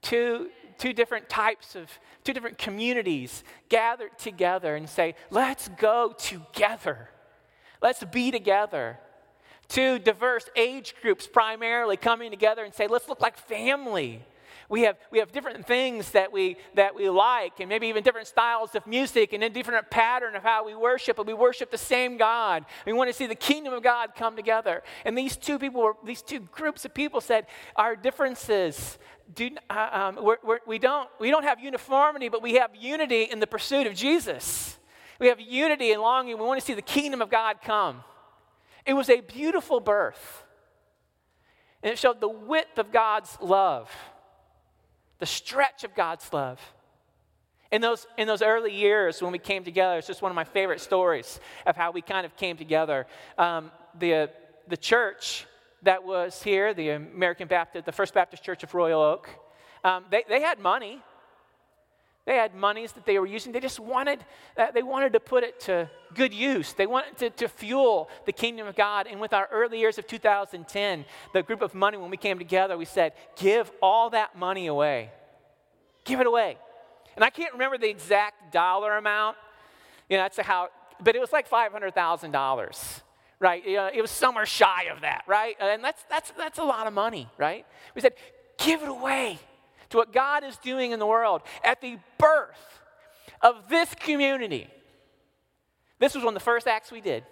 Two, 0.00 0.48
two 0.78 0.92
different 0.92 1.28
types 1.28 1.74
of, 1.74 1.90
two 2.22 2.32
different 2.32 2.56
communities 2.56 3.42
gathered 3.68 4.16
together 4.16 4.76
and 4.76 4.88
say, 4.88 5.16
let's 5.30 5.66
go 5.70 6.14
together. 6.16 7.10
Let's 7.82 8.04
be 8.04 8.30
together. 8.30 9.00
Two 9.68 9.98
diverse 9.98 10.48
age 10.56 10.94
groups 11.02 11.26
primarily 11.26 11.96
coming 11.96 12.30
together 12.30 12.64
and 12.64 12.72
say, 12.74 12.86
let's 12.86 13.08
look 13.08 13.20
like 13.20 13.36
family. 13.36 14.22
We 14.70 14.82
have, 14.82 14.98
we 15.10 15.18
have 15.18 15.32
different 15.32 15.66
things 15.66 16.10
that 16.10 16.30
we, 16.30 16.56
that 16.74 16.94
we 16.94 17.08
like, 17.08 17.60
and 17.60 17.70
maybe 17.70 17.86
even 17.86 18.02
different 18.02 18.28
styles 18.28 18.74
of 18.74 18.86
music, 18.86 19.32
and 19.32 19.42
a 19.42 19.48
different 19.48 19.90
pattern 19.90 20.36
of 20.36 20.42
how 20.42 20.66
we 20.66 20.74
worship, 20.74 21.16
but 21.16 21.26
we 21.26 21.32
worship 21.32 21.70
the 21.70 21.78
same 21.78 22.18
God. 22.18 22.66
We 22.84 22.92
want 22.92 23.08
to 23.08 23.14
see 23.14 23.26
the 23.26 23.34
kingdom 23.34 23.72
of 23.72 23.82
God 23.82 24.10
come 24.14 24.36
together. 24.36 24.82
And 25.06 25.16
these 25.16 25.36
two 25.36 25.58
people, 25.58 25.82
were, 25.82 25.96
these 26.04 26.20
two 26.20 26.40
groups 26.40 26.84
of 26.84 26.92
people 26.92 27.22
said, 27.22 27.46
Our 27.76 27.96
differences, 27.96 28.98
do, 29.34 29.50
uh, 29.70 29.88
um, 29.92 30.18
we're, 30.22 30.36
we're, 30.44 30.58
we, 30.66 30.78
don't, 30.78 31.08
we 31.18 31.30
don't 31.30 31.44
have 31.44 31.60
uniformity, 31.60 32.28
but 32.28 32.42
we 32.42 32.54
have 32.54 32.70
unity 32.76 33.22
in 33.22 33.40
the 33.40 33.46
pursuit 33.46 33.86
of 33.86 33.94
Jesus. 33.94 34.78
We 35.18 35.28
have 35.28 35.40
unity 35.40 35.92
and 35.92 36.02
longing. 36.02 36.38
We 36.38 36.44
want 36.44 36.60
to 36.60 36.66
see 36.66 36.74
the 36.74 36.82
kingdom 36.82 37.22
of 37.22 37.30
God 37.30 37.56
come. 37.62 38.04
It 38.88 38.94
was 38.94 39.10
a 39.10 39.20
beautiful 39.20 39.78
birth. 39.78 40.44
And 41.82 41.92
it 41.92 41.98
showed 41.98 42.20
the 42.20 42.28
width 42.28 42.78
of 42.78 42.90
God's 42.90 43.38
love 43.40 43.88
the 45.18 45.26
stretch 45.26 45.84
of 45.84 45.94
God's 45.94 46.32
love. 46.32 46.60
In 47.70 47.80
those, 47.80 48.06
in 48.16 48.26
those 48.26 48.40
early 48.40 48.72
years 48.72 49.20
when 49.20 49.32
we 49.32 49.38
came 49.38 49.64
together, 49.64 49.98
it's 49.98 50.06
just 50.06 50.22
one 50.22 50.30
of 50.30 50.36
my 50.36 50.44
favorite 50.44 50.80
stories 50.80 51.40
of 51.66 51.76
how 51.76 51.90
we 51.90 52.00
kind 52.00 52.24
of 52.24 52.36
came 52.36 52.56
together. 52.56 53.06
Um, 53.36 53.70
the, 53.98 54.30
the 54.68 54.76
church 54.76 55.44
that 55.82 56.04
was 56.04 56.42
here, 56.42 56.72
the 56.72 56.90
American 56.90 57.48
Baptist, 57.48 57.84
the 57.84 57.92
First 57.92 58.14
Baptist 58.14 58.42
Church 58.42 58.62
of 58.62 58.72
Royal 58.74 59.02
Oak, 59.02 59.28
um, 59.84 60.04
they, 60.10 60.24
they 60.28 60.40
had 60.40 60.58
money. 60.60 61.02
They 62.28 62.34
had 62.34 62.54
monies 62.54 62.92
that 62.92 63.06
they 63.06 63.18
were 63.18 63.24
using. 63.24 63.52
They 63.52 63.60
just 63.60 63.80
wanted, 63.80 64.22
uh, 64.54 64.70
they 64.72 64.82
wanted 64.82 65.14
to 65.14 65.20
put 65.20 65.44
it 65.44 65.60
to 65.60 65.88
good 66.12 66.34
use. 66.34 66.74
They 66.74 66.86
wanted 66.86 67.16
to, 67.16 67.30
to 67.30 67.48
fuel 67.48 68.10
the 68.26 68.32
kingdom 68.32 68.66
of 68.66 68.76
God. 68.76 69.06
And 69.06 69.18
with 69.18 69.32
our 69.32 69.48
early 69.50 69.78
years 69.78 69.96
of 69.96 70.06
2010, 70.06 71.06
the 71.32 71.42
group 71.42 71.62
of 71.62 71.74
money, 71.74 71.96
when 71.96 72.10
we 72.10 72.18
came 72.18 72.36
together, 72.36 72.76
we 72.76 72.84
said, 72.84 73.14
give 73.34 73.70
all 73.80 74.10
that 74.10 74.36
money 74.36 74.66
away. 74.66 75.10
Give 76.04 76.20
it 76.20 76.26
away. 76.26 76.58
And 77.16 77.24
I 77.24 77.30
can't 77.30 77.54
remember 77.54 77.78
the 77.78 77.88
exact 77.88 78.52
dollar 78.52 78.98
amount. 78.98 79.38
You 80.10 80.18
know, 80.18 80.24
that's 80.24 80.38
how, 80.38 80.68
but 81.02 81.16
it 81.16 81.20
was 81.20 81.32
like 81.32 81.48
$500,000 81.48 83.00
right? 83.40 83.64
You 83.64 83.76
know, 83.76 83.88
it 83.94 84.02
was 84.02 84.10
somewhere 84.10 84.44
shy 84.44 84.88
of 84.92 85.02
that, 85.02 85.22
right? 85.28 85.56
And 85.60 85.82
that's, 85.82 86.02
that's, 86.10 86.32
that's 86.32 86.58
a 86.58 86.64
lot 86.64 86.88
of 86.88 86.92
money, 86.92 87.28
right? 87.38 87.64
We 87.94 88.00
said, 88.00 88.14
give 88.58 88.82
it 88.82 88.88
away 88.88 89.38
to 89.90 89.96
what 89.96 90.12
God 90.12 90.44
is 90.44 90.56
doing 90.58 90.92
in 90.92 90.98
the 90.98 91.06
world. 91.06 91.42
At 91.64 91.80
the 91.80 91.98
birth 92.18 92.80
of 93.40 93.68
this 93.68 93.94
community, 93.94 94.68
this 95.98 96.14
was 96.14 96.24
one 96.24 96.34
of 96.34 96.40
the 96.40 96.44
first 96.44 96.66
acts 96.66 96.90
we 96.90 97.00
did. 97.00 97.24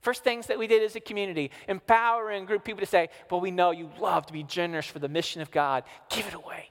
First 0.00 0.22
things 0.22 0.46
that 0.46 0.58
we 0.58 0.66
did 0.66 0.82
as 0.82 0.94
a 0.94 1.00
community, 1.00 1.50
empowering 1.66 2.44
a 2.44 2.46
group 2.46 2.60
of 2.60 2.64
people 2.64 2.80
to 2.80 2.86
say, 2.86 3.08
Well, 3.30 3.40
we 3.40 3.50
know 3.50 3.72
you 3.72 3.90
love 3.98 4.26
to 4.26 4.32
be 4.32 4.44
generous 4.44 4.86
for 4.86 5.00
the 5.00 5.08
mission 5.08 5.42
of 5.42 5.50
God. 5.50 5.82
Give 6.10 6.26
it 6.26 6.34
away. 6.34 6.70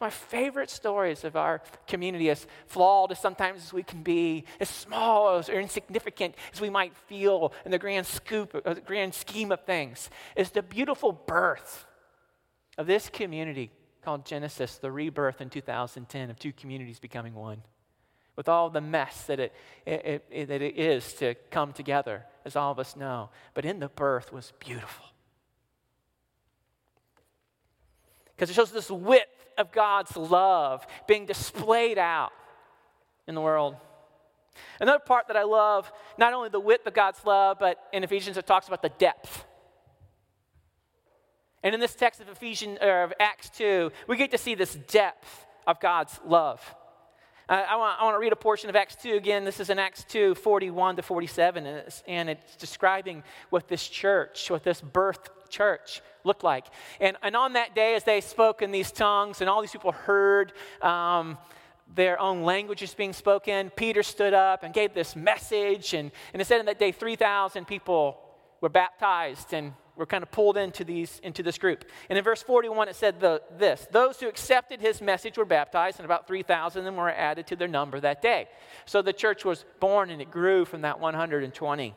My 0.00 0.08
favorite 0.08 0.70
stories 0.70 1.24
of 1.24 1.36
our 1.36 1.60
community, 1.86 2.30
as 2.30 2.46
flawed 2.66 3.12
as 3.12 3.18
sometimes 3.18 3.62
as 3.62 3.72
we 3.74 3.82
can 3.82 4.02
be, 4.02 4.46
as 4.58 4.70
small 4.70 5.36
as 5.36 5.50
or 5.50 5.60
insignificant 5.60 6.36
as 6.54 6.60
we 6.60 6.70
might 6.70 6.96
feel 6.96 7.52
in 7.66 7.70
the 7.70 7.78
grand 7.78 8.06
scoop, 8.06 8.58
uh, 8.64 8.72
the 8.72 8.80
grand 8.80 9.12
scheme 9.12 9.52
of 9.52 9.60
things, 9.66 10.08
is 10.36 10.52
the 10.52 10.62
beautiful 10.62 11.12
birth 11.12 11.84
of 12.80 12.86
this 12.86 13.10
community 13.10 13.70
called 14.02 14.24
Genesis, 14.24 14.78
the 14.78 14.90
rebirth 14.90 15.42
in 15.42 15.50
2010 15.50 16.30
of 16.30 16.38
two 16.38 16.50
communities 16.50 16.98
becoming 16.98 17.34
one. 17.34 17.62
With 18.36 18.48
all 18.48 18.70
the 18.70 18.80
mess 18.80 19.24
that 19.24 19.38
it, 19.38 19.52
it, 19.84 20.24
it, 20.30 20.46
that 20.46 20.62
it 20.62 20.78
is 20.78 21.12
to 21.14 21.34
come 21.50 21.74
together, 21.74 22.24
as 22.46 22.56
all 22.56 22.72
of 22.72 22.78
us 22.78 22.96
know. 22.96 23.28
But 23.52 23.66
in 23.66 23.80
the 23.80 23.90
birth 23.90 24.32
was 24.32 24.54
beautiful. 24.60 25.04
Because 28.34 28.48
it 28.48 28.54
shows 28.54 28.72
this 28.72 28.90
width 28.90 29.28
of 29.58 29.72
God's 29.72 30.16
love 30.16 30.86
being 31.06 31.26
displayed 31.26 31.98
out 31.98 32.32
in 33.26 33.34
the 33.34 33.42
world. 33.42 33.76
Another 34.80 35.00
part 35.00 35.26
that 35.28 35.36
I 35.36 35.42
love, 35.42 35.92
not 36.16 36.32
only 36.32 36.48
the 36.48 36.58
width 36.58 36.86
of 36.86 36.94
God's 36.94 37.22
love, 37.26 37.58
but 37.60 37.76
in 37.92 38.04
Ephesians 38.04 38.38
it 38.38 38.46
talks 38.46 38.68
about 38.68 38.80
the 38.80 38.88
depth. 38.88 39.44
And 41.62 41.74
in 41.74 41.80
this 41.80 41.94
text 41.94 42.20
of 42.20 42.28
Ephesians 42.28 42.78
or 42.80 43.02
of 43.04 43.12
Acts 43.20 43.50
2, 43.50 43.92
we 44.08 44.16
get 44.16 44.30
to 44.30 44.38
see 44.38 44.54
this 44.54 44.74
depth 44.74 45.46
of 45.66 45.78
God's 45.80 46.18
love. 46.26 46.62
Uh, 47.48 47.64
I, 47.68 47.76
want, 47.76 48.00
I 48.00 48.04
want 48.04 48.14
to 48.14 48.20
read 48.20 48.32
a 48.32 48.36
portion 48.36 48.70
of 48.70 48.76
Acts 48.76 48.96
2 49.02 49.14
again. 49.14 49.44
This 49.44 49.60
is 49.60 49.70
in 49.70 49.78
Acts 49.78 50.04
2, 50.04 50.36
41 50.36 50.96
to 50.96 51.02
47, 51.02 51.66
and 51.66 51.78
it's, 51.78 52.02
and 52.06 52.30
it's 52.30 52.56
describing 52.56 53.22
what 53.50 53.68
this 53.68 53.86
church, 53.88 54.50
what 54.50 54.62
this 54.62 54.80
birth 54.80 55.28
church 55.48 56.00
looked 56.24 56.44
like. 56.44 56.66
And, 57.00 57.16
and 57.22 57.36
on 57.36 57.54
that 57.54 57.74
day, 57.74 57.94
as 57.94 58.04
they 58.04 58.20
spoke 58.20 58.62
in 58.62 58.70
these 58.70 58.92
tongues, 58.92 59.40
and 59.40 59.50
all 59.50 59.60
these 59.60 59.72
people 59.72 59.92
heard 59.92 60.52
um, 60.80 61.36
their 61.94 62.20
own 62.20 62.42
languages 62.42 62.94
being 62.94 63.12
spoken, 63.12 63.70
Peter 63.70 64.02
stood 64.02 64.32
up 64.32 64.62
and 64.62 64.72
gave 64.72 64.94
this 64.94 65.16
message. 65.16 65.92
And, 65.92 66.10
and 66.32 66.40
it 66.40 66.46
said 66.46 66.60
in 66.60 66.66
that 66.66 66.78
day, 66.78 66.92
3,000 66.92 67.66
people 67.66 68.18
were 68.60 68.68
baptized 68.68 69.52
and 69.52 69.72
were 70.00 70.06
kind 70.06 70.22
of 70.22 70.30
pulled 70.32 70.56
into, 70.56 70.82
these, 70.82 71.20
into 71.22 71.42
this 71.42 71.58
group. 71.58 71.84
And 72.08 72.18
in 72.18 72.24
verse 72.24 72.42
41, 72.42 72.88
it 72.88 72.96
said 72.96 73.20
the, 73.20 73.42
this 73.56 73.86
Those 73.92 74.18
who 74.18 74.28
accepted 74.28 74.80
his 74.80 75.00
message 75.00 75.38
were 75.38 75.44
baptized, 75.44 76.00
and 76.00 76.04
about 76.06 76.26
3,000 76.26 76.80
of 76.80 76.84
them 76.84 76.96
were 76.96 77.10
added 77.10 77.46
to 77.48 77.56
their 77.56 77.68
number 77.68 78.00
that 78.00 78.22
day. 78.22 78.48
So 78.86 79.02
the 79.02 79.12
church 79.12 79.44
was 79.44 79.64
born 79.78 80.10
and 80.10 80.20
it 80.20 80.30
grew 80.30 80.64
from 80.64 80.80
that 80.80 80.98
120. 80.98 81.94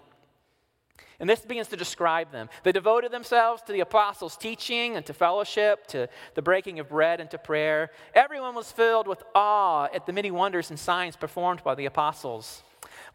And 1.19 1.29
this 1.29 1.39
begins 1.41 1.69
to 1.69 1.77
describe 1.77 2.31
them. 2.31 2.49
They 2.63 2.73
devoted 2.73 3.11
themselves 3.11 3.61
to 3.63 3.71
the 3.71 3.79
apostles' 3.79 4.35
teaching 4.35 4.97
and 4.97 5.05
to 5.05 5.13
fellowship, 5.13 5.87
to 5.87 6.09
the 6.33 6.41
breaking 6.41 6.79
of 6.79 6.89
bread 6.89 7.21
and 7.21 7.31
to 7.31 7.37
prayer. 7.37 7.91
Everyone 8.13 8.55
was 8.55 8.71
filled 8.71 9.07
with 9.07 9.23
awe 9.33 9.87
at 9.93 10.05
the 10.05 10.11
many 10.11 10.31
wonders 10.31 10.69
and 10.69 10.77
signs 10.77 11.15
performed 11.15 11.63
by 11.63 11.75
the 11.75 11.85
apostles. 11.85 12.63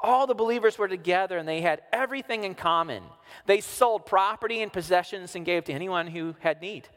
All 0.01 0.27
the 0.27 0.35
believers 0.35 0.79
were 0.79 0.89
together 0.89 1.39
and 1.39 1.49
they 1.49 1.61
had 1.61 1.83
everything 1.93 2.45
in 2.45 2.55
common. 2.55 3.03
They 3.47 3.61
sold 3.61 4.07
property 4.07 4.63
and 4.63 4.73
possessions 4.73 5.35
and 5.35 5.45
gave 5.45 5.65
to 5.65 5.73
anyone 5.73 6.07
who 6.07 6.37
had 6.41 6.61
need. 6.61 6.89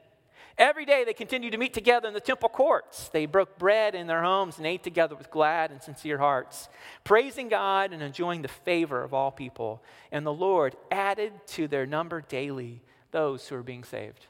Every 0.58 0.86
day 0.86 1.04
they 1.04 1.14
continued 1.14 1.54
to 1.54 1.58
meet 1.58 1.74
together 1.74 2.08
in 2.08 2.14
the 2.14 2.20
temple 2.20 2.50
courts. 2.50 3.10
They 3.10 3.26
broke 3.26 3.58
bread 3.58 3.96
in 3.96 4.08
their 4.08 4.22
homes 4.22 4.58
and 4.58 4.68
ate 4.68 4.84
together 4.84 5.16
with 5.16 5.32
glad 5.32 5.72
and 5.72 5.82
sincere 5.82 6.18
hearts, 6.18 6.70
praising 7.04 7.50
God 7.50 7.94
and 7.94 8.04
enjoying 8.04 8.42
the 8.42 8.48
favor 8.48 9.04
of 9.04 9.14
all 9.14 9.32
people. 9.32 9.82
And 10.12 10.26
the 10.26 10.34
Lord 10.34 10.76
added 10.92 11.34
to 11.48 11.68
their 11.68 11.86
number 11.86 12.22
daily 12.22 12.82
those 13.12 13.48
who 13.48 13.56
were 13.56 13.64
being 13.64 13.84
saved. 13.84 14.28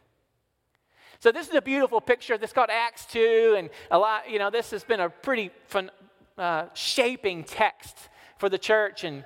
So 1.19 1.31
this 1.31 1.47
is 1.47 1.53
a 1.53 1.61
beautiful 1.61 2.01
picture. 2.01 2.37
This 2.37 2.49
is 2.49 2.53
called 2.53 2.71
Acts 2.71 3.05
2, 3.07 3.55
and 3.57 3.69
a 3.91 3.99
lot, 3.99 4.29
you 4.29 4.39
know, 4.39 4.49
this 4.49 4.71
has 4.71 4.83
been 4.83 4.99
a 4.99 5.09
pretty 5.09 5.51
fun, 5.67 5.91
uh, 6.37 6.65
shaping 6.73 7.43
text 7.43 8.09
for 8.41 8.49
the 8.49 8.57
church. 8.57 9.05
And 9.05 9.23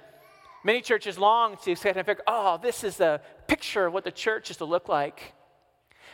many 0.63 0.81
churches 0.81 1.17
long 1.17 1.57
to 1.63 1.73
kind 1.75 1.97
of 1.97 2.05
figure, 2.05 2.23
oh, 2.27 2.59
this 2.61 2.83
is 2.83 2.99
a 2.99 3.21
picture 3.47 3.87
of 3.87 3.93
what 3.93 4.03
the 4.03 4.11
church 4.11 4.51
is 4.51 4.57
to 4.57 4.65
look 4.65 4.87
like. 4.89 5.33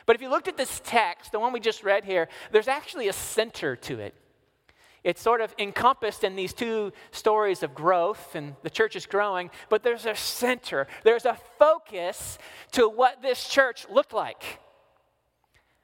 But 0.05 0.15
if 0.15 0.22
you 0.22 0.29
looked 0.29 0.48
at 0.48 0.55
this 0.55 0.81
text, 0.86 1.31
the 1.31 1.39
one 1.39 1.51
we 1.51 1.60
just 1.60 1.84
read 1.84 2.05
here, 2.05 2.29
there's 2.51 2.67
actually 2.67 3.08
a 3.08 3.13
center 3.13 3.75
to 3.75 4.00
it. 4.00 4.13
It's 5.03 5.20
sort 5.22 5.41
of 5.41 5.53
encompassed 5.58 6.24
in 6.24 6.36
these 6.36 6.53
two 6.53 6.91
stories 7.10 7.63
of 7.63 7.74
growth, 7.74 8.36
and 8.36 8.55
the 8.62 8.70
church 8.70 8.96
is 8.96 9.08
growing, 9.08 9.50
but 9.67 9.81
there's 9.81 10.05
a 10.05 10.15
center, 10.15 10.86
there's 11.03 11.25
a 11.25 11.39
focus 11.58 12.38
to 12.74 12.88
what 12.88 13.24
this 13.24 13.50
church 13.50 13.88
looked 13.89 14.13
like. 14.13 14.60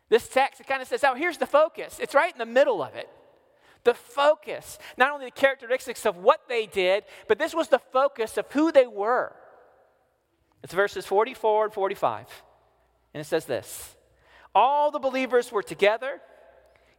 This 0.10 0.28
text, 0.28 0.62
it 0.62 0.68
kind 0.68 0.84
of 0.84 0.88
says, 0.88 1.04
oh, 1.04 1.16
here's 1.16 1.40
the 1.40 1.48
focus. 1.48 1.98
It's 2.00 2.14
right 2.14 2.32
in 2.32 2.38
the 2.38 2.46
middle 2.46 2.84
of 2.84 2.94
it 2.94 3.10
the 3.84 3.93
focus, 3.93 4.77
not 4.98 5.12
only 5.12 5.25
the 5.25 5.31
characteristics 5.31 6.05
of 6.05 6.17
what 6.17 6.41
they 6.48 6.65
did, 6.65 7.03
but 7.27 7.39
this 7.39 7.53
was 7.53 7.67
the 7.67 7.79
focus 7.79 8.38
of 8.38 8.46
who 8.51 8.72
they 8.72 8.88
were. 8.88 9.34
It's 10.63 10.74
verses 10.74 11.05
44 11.05 11.65
and 11.65 11.74
45. 11.74 12.43
And 13.13 13.22
it 13.22 13.25
says 13.25 13.46
this 13.46 13.96
All 14.53 14.91
the 14.91 15.00
believers 15.00 15.51
were 15.51 15.63
together 15.63 16.22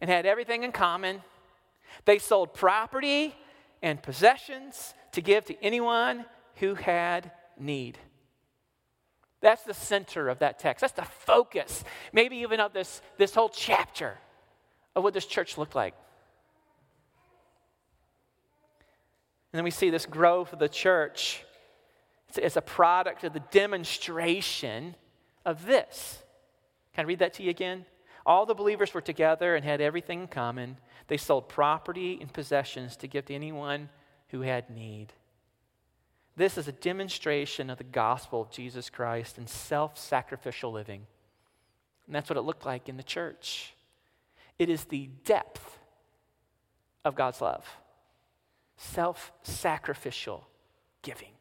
and 0.00 0.08
had 0.08 0.26
everything 0.26 0.62
in 0.62 0.72
common. 0.72 1.22
They 2.04 2.18
sold 2.18 2.54
property 2.54 3.34
and 3.82 4.02
possessions 4.02 4.94
to 5.12 5.20
give 5.20 5.44
to 5.46 5.64
anyone 5.64 6.24
who 6.56 6.74
had 6.74 7.32
need. 7.58 7.98
That's 9.40 9.62
the 9.62 9.74
center 9.74 10.28
of 10.28 10.40
that 10.40 10.58
text. 10.58 10.80
That's 10.80 10.92
the 10.92 11.02
focus, 11.02 11.84
maybe 12.12 12.38
even 12.38 12.60
of 12.60 12.72
this, 12.72 13.00
this 13.18 13.34
whole 13.34 13.48
chapter 13.48 14.18
of 14.96 15.04
what 15.04 15.14
this 15.14 15.26
church 15.26 15.56
looked 15.56 15.76
like. 15.76 15.94
And 19.52 19.58
then 19.58 19.64
we 19.64 19.70
see 19.70 19.90
this 19.90 20.06
growth 20.06 20.52
of 20.52 20.58
the 20.58 20.68
church. 20.68 21.42
It's, 22.28 22.38
it's 22.38 22.56
a 22.56 22.62
product 22.62 23.24
of 23.24 23.32
the 23.32 23.40
demonstration 23.50 24.94
of 25.44 25.64
this. 25.64 26.22
Can 26.94 27.04
I 27.04 27.08
read 27.08 27.20
that 27.20 27.34
to 27.34 27.42
you 27.42 27.50
again? 27.50 27.86
All 28.26 28.44
the 28.44 28.54
believers 28.54 28.92
were 28.92 29.00
together 29.00 29.56
and 29.56 29.64
had 29.64 29.80
everything 29.80 30.22
in 30.22 30.28
common. 30.28 30.76
They 31.06 31.16
sold 31.16 31.48
property 31.48 32.18
and 32.20 32.30
possessions 32.30 32.96
to 32.96 33.06
give 33.06 33.26
to 33.26 33.34
anyone 33.34 33.88
who 34.28 34.42
had 34.42 34.68
need. 34.68 35.14
This 36.36 36.58
is 36.58 36.68
a 36.68 36.72
demonstration 36.72 37.70
of 37.70 37.78
the 37.78 37.84
gospel 37.84 38.42
of 38.42 38.50
Jesus 38.50 38.90
Christ 38.90 39.38
and 39.38 39.48
self 39.48 39.98
sacrificial 39.98 40.70
living. 40.70 41.06
And 42.06 42.14
that's 42.14 42.28
what 42.28 42.36
it 42.36 42.42
looked 42.42 42.66
like 42.66 42.88
in 42.88 42.96
the 42.98 43.02
church. 43.02 43.74
It 44.58 44.68
is 44.68 44.84
the 44.84 45.08
depth 45.24 45.78
of 47.04 47.14
God's 47.14 47.40
love 47.40 47.66
self 48.78 49.32
sacrificial 49.42 50.48
giving. 51.02 51.32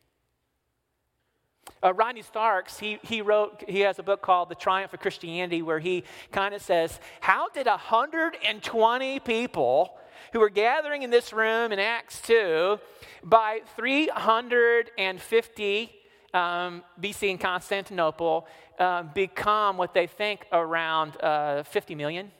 Uh, 1.83 1.93
Rodney 1.93 2.23
Starks, 2.23 2.79
he, 2.79 2.97
he 3.03 3.21
wrote, 3.21 3.63
he 3.67 3.81
has 3.81 3.99
a 3.99 4.03
book 4.03 4.21
called 4.21 4.47
The 4.49 4.55
Triumph 4.55 4.93
of 4.93 4.99
Christianity, 4.99 5.61
where 5.61 5.79
he 5.79 6.03
kind 6.31 6.55
of 6.55 6.61
says, 6.61 6.99
How 7.21 7.47
did 7.49 7.67
120 7.67 9.19
people 9.19 9.97
who 10.33 10.39
were 10.39 10.49
gathering 10.49 11.03
in 11.03 11.11
this 11.11 11.31
room 11.31 11.71
in 11.71 11.79
Acts 11.79 12.19
2 12.21 12.79
by 13.23 13.61
350 13.75 15.91
um, 16.33 16.83
BC 16.99 17.29
in 17.29 17.37
Constantinople 17.37 18.47
uh, 18.79 19.03
become 19.03 19.77
what 19.77 19.93
they 19.93 20.07
think 20.07 20.47
around 20.51 21.15
uh, 21.21 21.63
50 21.63 21.95
million, 21.95 22.31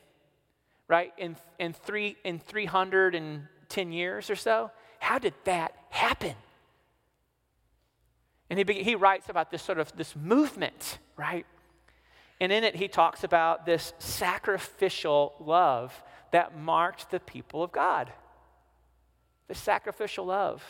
right? 0.88 1.14
In, 1.18 1.36
in, 1.60 1.74
three, 1.74 2.18
in 2.24 2.40
310 2.40 3.92
years 3.92 4.30
or 4.30 4.36
so? 4.36 4.72
How 5.00 5.20
did 5.20 5.34
that 5.44 5.74
happen? 5.90 6.36
And 8.50 8.58
he, 8.58 8.84
he 8.84 8.96
writes 8.96 9.30
about 9.30 9.52
this 9.52 9.62
sort 9.62 9.78
of 9.78 9.96
this 9.96 10.16
movement, 10.16 11.00
right? 11.18 11.46
And 12.40 12.52
in 12.52 12.64
it, 12.64 12.76
he 12.76 12.88
talks 12.88 13.24
about 13.24 13.66
this 13.66 13.94
sacrificial 14.00 15.34
love 15.40 16.04
that 16.32 16.58
marked 16.58 17.10
the 17.12 17.20
people 17.20 17.64
of 17.64 17.72
God. 17.72 18.12
The 19.48 19.56
sacrificial 19.56 20.26
love. 20.26 20.64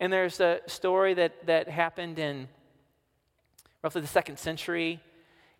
And 0.00 0.12
there's 0.12 0.40
a 0.40 0.60
story 0.66 1.14
that, 1.14 1.46
that 1.46 1.68
happened 1.68 2.18
in 2.18 2.48
roughly 3.82 4.00
the 4.00 4.06
second 4.06 4.38
century. 4.38 5.00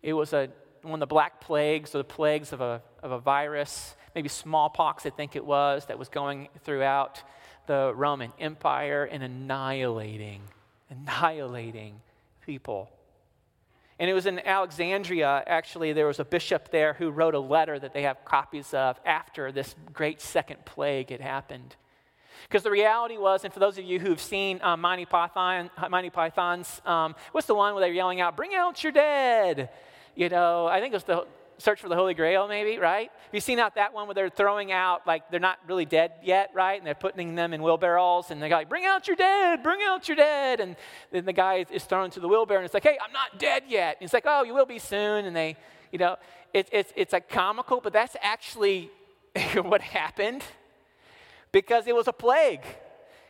It 0.03 0.13
was 0.13 0.33
a, 0.33 0.49
one 0.81 0.95
of 0.95 0.99
the 0.99 1.07
black 1.07 1.41
plagues 1.41 1.95
or 1.95 1.99
the 1.99 2.03
plagues 2.03 2.53
of 2.53 2.61
a, 2.61 2.81
of 3.01 3.11
a 3.11 3.19
virus, 3.19 3.95
maybe 4.13 4.29
smallpox, 4.29 5.05
I 5.05 5.09
think 5.09 5.35
it 5.35 5.45
was, 5.45 5.85
that 5.85 5.97
was 5.97 6.09
going 6.09 6.49
throughout 6.63 7.23
the 7.67 7.93
Roman 7.95 8.31
Empire 8.39 9.05
and 9.05 9.23
annihilating 9.23 10.41
annihilating 10.89 12.01
people. 12.45 12.89
And 13.97 14.09
it 14.09 14.13
was 14.13 14.25
in 14.25 14.39
Alexandria, 14.39 15.43
actually, 15.47 15.93
there 15.93 16.07
was 16.07 16.19
a 16.19 16.25
bishop 16.25 16.69
there 16.69 16.93
who 16.93 17.11
wrote 17.11 17.33
a 17.33 17.39
letter 17.39 17.79
that 17.79 17.93
they 17.93 18.03
have 18.03 18.25
copies 18.25 18.73
of 18.73 18.99
after 19.05 19.51
this 19.51 19.73
great 19.93 20.21
second 20.21 20.65
plague 20.65 21.11
had 21.11 21.21
happened. 21.21 21.75
Because 22.43 22.63
the 22.63 22.71
reality 22.71 23.17
was, 23.17 23.45
and 23.45 23.53
for 23.53 23.61
those 23.61 23.77
of 23.77 23.85
you 23.85 23.99
who've 23.99 24.19
seen 24.19 24.59
um, 24.61 24.81
Monty, 24.81 25.05
Python, 25.05 25.69
Monty 25.89 26.09
Python's, 26.09 26.81
um, 26.85 27.15
what's 27.31 27.47
the 27.47 27.55
one 27.55 27.73
where 27.73 27.81
they're 27.81 27.93
yelling 27.93 28.19
out, 28.19 28.35
bring 28.35 28.53
out 28.53 28.83
your 28.83 28.91
dead? 28.91 29.69
You 30.13 30.27
know, 30.27 30.67
I 30.67 30.81
think 30.81 30.93
it 30.93 30.97
was 30.97 31.03
the 31.05 31.25
Search 31.57 31.79
for 31.79 31.89
the 31.89 31.95
Holy 31.95 32.13
Grail, 32.13 32.47
maybe, 32.47 32.77
right? 32.77 33.09
Have 33.11 33.33
you 33.33 33.39
seen 33.39 33.59
out 33.59 33.75
that 33.75 33.93
one 33.93 34.07
where 34.07 34.13
they're 34.13 34.29
throwing 34.29 34.71
out, 34.71 35.07
like, 35.07 35.29
they're 35.31 35.39
not 35.39 35.57
really 35.67 35.85
dead 35.85 36.11
yet, 36.23 36.51
right? 36.53 36.77
And 36.77 36.85
they're 36.85 36.93
putting 36.93 37.35
them 37.35 37.53
in 37.53 37.61
wheelbarrows, 37.61 38.31
and 38.31 38.41
they're 38.41 38.49
like, 38.49 38.69
bring 38.69 38.85
out 38.85 39.07
your 39.07 39.15
dead, 39.15 39.63
bring 39.63 39.79
out 39.83 40.07
your 40.07 40.17
dead. 40.17 40.59
And 40.59 40.75
then 41.11 41.25
the 41.25 41.33
guy 41.33 41.65
is 41.71 41.85
thrown 41.85 42.05
into 42.05 42.19
the 42.19 42.27
wheelbarrow, 42.27 42.59
and 42.59 42.65
it's 42.65 42.73
like, 42.73 42.83
hey, 42.83 42.97
I'm 43.03 43.13
not 43.13 43.39
dead 43.39 43.63
yet. 43.67 43.97
And 43.99 44.05
it's 44.05 44.13
like, 44.13 44.25
oh, 44.25 44.43
you 44.43 44.53
will 44.53 44.65
be 44.65 44.79
soon. 44.79 45.25
And 45.25 45.35
they, 45.35 45.55
you 45.91 45.99
know, 45.99 46.17
it, 46.53 46.67
it's, 46.71 46.91
it's 46.95 47.13
like 47.13 47.29
comical, 47.29 47.79
but 47.81 47.93
that's 47.93 48.15
actually 48.21 48.91
what 49.55 49.81
happened 49.81 50.43
because 51.51 51.87
it 51.87 51.95
was 51.95 52.09
a 52.09 52.13
plague, 52.13 52.65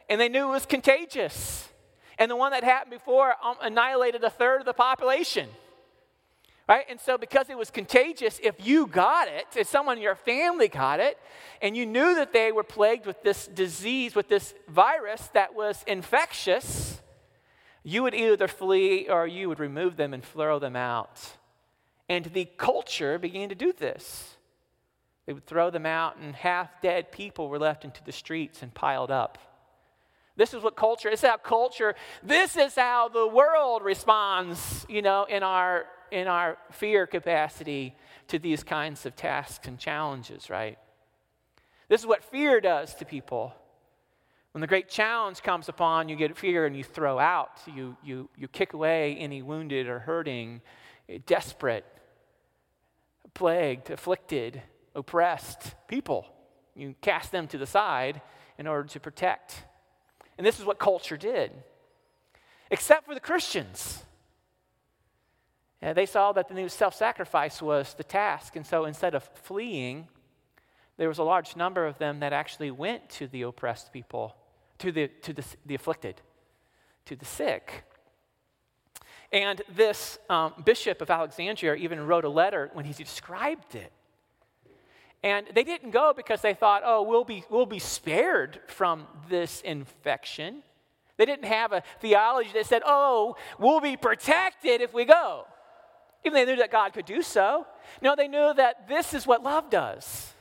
and 0.09 0.19
they 0.19 0.29
knew 0.29 0.47
it 0.47 0.51
was 0.51 0.65
contagious. 0.65 1.69
And 2.17 2.31
the 2.31 2.35
one 2.35 2.51
that 2.51 2.63
happened 2.63 2.91
before 2.91 3.35
um, 3.43 3.55
annihilated 3.61 4.23
a 4.23 4.29
third 4.29 4.61
of 4.61 4.65
the 4.65 4.73
population. 4.73 5.49
Right? 6.67 6.85
And 6.89 6.99
so, 6.99 7.17
because 7.17 7.49
it 7.51 7.57
was 7.57 7.69
contagious, 7.69 8.39
if 8.41 8.65
you 8.65 8.87
got 8.87 9.27
it, 9.27 9.45
if 9.55 9.67
someone 9.67 9.97
in 9.97 10.03
your 10.03 10.15
family 10.15 10.67
got 10.67 10.99
it, 10.99 11.17
and 11.61 11.77
you 11.77 11.85
knew 11.85 12.15
that 12.15 12.33
they 12.33 12.51
were 12.51 12.63
plagued 12.63 13.05
with 13.05 13.21
this 13.21 13.45
disease, 13.45 14.15
with 14.15 14.29
this 14.29 14.55
virus 14.67 15.29
that 15.33 15.53
was 15.53 15.83
infectious, 15.85 17.01
you 17.83 18.01
would 18.01 18.15
either 18.15 18.47
flee 18.47 19.07
or 19.07 19.27
you 19.27 19.47
would 19.47 19.59
remove 19.59 19.95
them 19.95 20.11
and 20.11 20.23
throw 20.23 20.57
them 20.57 20.75
out. 20.75 21.21
And 22.09 22.25
the 22.25 22.45
culture 22.57 23.19
began 23.19 23.49
to 23.49 23.55
do 23.55 23.71
this. 23.71 24.35
They 25.27 25.33
would 25.33 25.45
throw 25.45 25.69
them 25.69 25.85
out, 25.85 26.17
and 26.17 26.35
half 26.35 26.81
dead 26.81 27.11
people 27.11 27.47
were 27.47 27.59
left 27.59 27.85
into 27.85 28.03
the 28.03 28.11
streets 28.11 28.63
and 28.63 28.73
piled 28.73 29.11
up. 29.11 29.37
This 30.35 30.53
is 30.53 30.61
what 30.61 30.75
culture, 30.75 31.09
this 31.09 31.23
is 31.23 31.29
how 31.29 31.37
culture, 31.37 31.95
this 32.21 32.57
is 32.57 32.75
how 32.75 33.07
the 33.07 33.27
world 33.27 33.83
responds, 33.83 34.85
you 34.89 35.01
know, 35.01 35.23
in 35.23 35.43
our 35.43 35.85
in 36.11 36.27
our 36.27 36.57
fear 36.71 37.07
capacity 37.07 37.95
to 38.27 38.39
these 38.39 38.63
kinds 38.63 39.05
of 39.05 39.15
tasks 39.15 39.67
and 39.67 39.77
challenges, 39.79 40.49
right? 40.49 40.77
This 41.87 42.01
is 42.01 42.07
what 42.07 42.23
fear 42.23 42.59
does 42.59 42.95
to 42.95 43.05
people. 43.05 43.53
When 44.51 44.61
the 44.61 44.67
great 44.67 44.89
challenge 44.89 45.41
comes 45.41 45.69
upon, 45.69 46.07
you 46.07 46.15
get 46.15 46.37
fear 46.37 46.65
and 46.65 46.75
you 46.75 46.83
throw 46.83 47.19
out, 47.19 47.59
you, 47.67 47.97
you, 48.03 48.29
you 48.37 48.47
kick 48.47 48.73
away 48.73 49.15
any 49.17 49.41
wounded 49.41 49.87
or 49.87 49.99
hurting, 49.99 50.61
desperate, 51.25 51.85
plagued, 53.33 53.89
afflicted, 53.89 54.61
oppressed 54.95 55.75
people. 55.87 56.25
You 56.73 56.95
cast 57.01 57.31
them 57.31 57.47
to 57.49 57.57
the 57.57 57.65
side 57.65 58.21
in 58.57 58.65
order 58.65 58.87
to 58.89 58.99
protect. 58.99 59.63
And 60.37 60.47
this 60.47 60.59
is 60.59 60.65
what 60.65 60.79
culture 60.79 61.17
did, 61.17 61.51
except 62.71 63.05
for 63.05 63.13
the 63.13 63.19
Christians. 63.19 64.03
And 65.85 65.95
they 65.95 66.07
saw 66.07 66.31
that 66.31 66.47
the 66.47 66.55
new 66.55 66.67
self 66.67 66.95
sacrifice 66.95 67.61
was 67.61 67.93
the 67.93 68.03
task. 68.03 68.55
And 68.55 68.65
so 68.65 68.85
instead 68.85 69.13
of 69.13 69.23
fleeing, 69.23 70.07
there 70.97 71.07
was 71.07 71.19
a 71.19 71.23
large 71.23 71.55
number 71.55 71.85
of 71.85 71.99
them 71.99 72.21
that 72.21 72.33
actually 72.33 72.71
went 72.71 73.07
to 73.11 73.27
the 73.27 73.43
oppressed 73.43 73.93
people, 73.93 74.35
to 74.79 74.91
the, 74.91 75.09
to 75.21 75.31
the, 75.31 75.45
the 75.63 75.75
afflicted, 75.75 76.21
to 77.05 77.15
the 77.15 77.25
sick. 77.25 77.83
And 79.31 79.61
this 79.75 80.17
um, 80.27 80.55
bishop 80.65 81.03
of 81.03 81.11
Alexandria 81.11 81.75
even 81.75 82.07
wrote 82.07 82.25
a 82.25 82.29
letter 82.29 82.71
when 82.73 82.85
he 82.85 82.93
described 82.93 83.75
it. 83.75 83.91
And 85.21 85.45
they 85.53 85.63
didn't 85.63 85.91
go 85.91 86.13
because 86.17 86.41
they 86.41 86.55
thought, 86.55 86.81
oh, 86.83 87.03
we'll 87.03 87.25
be, 87.25 87.43
we'll 87.51 87.67
be 87.67 87.77
spared 87.77 88.59
from 88.65 89.05
this 89.29 89.61
infection. 89.61 90.63
They 91.17 91.27
didn't 91.27 91.45
have 91.45 91.73
a 91.73 91.83
theology 91.99 92.49
that 92.55 92.65
said, 92.65 92.81
oh, 92.83 93.35
we'll 93.59 93.81
be 93.81 93.97
protected 93.97 94.81
if 94.81 94.91
we 94.91 95.05
go. 95.05 95.45
Even 96.25 96.33
they 96.33 96.45
knew 96.45 96.57
that 96.57 96.71
God 96.71 96.93
could 96.93 97.05
do 97.05 97.21
so. 97.21 97.65
No, 98.01 98.15
they 98.15 98.27
knew 98.27 98.53
that 98.55 98.87
this 98.87 99.13
is 99.13 99.27
what 99.27 99.43
love 99.43 99.69
does 99.69 100.33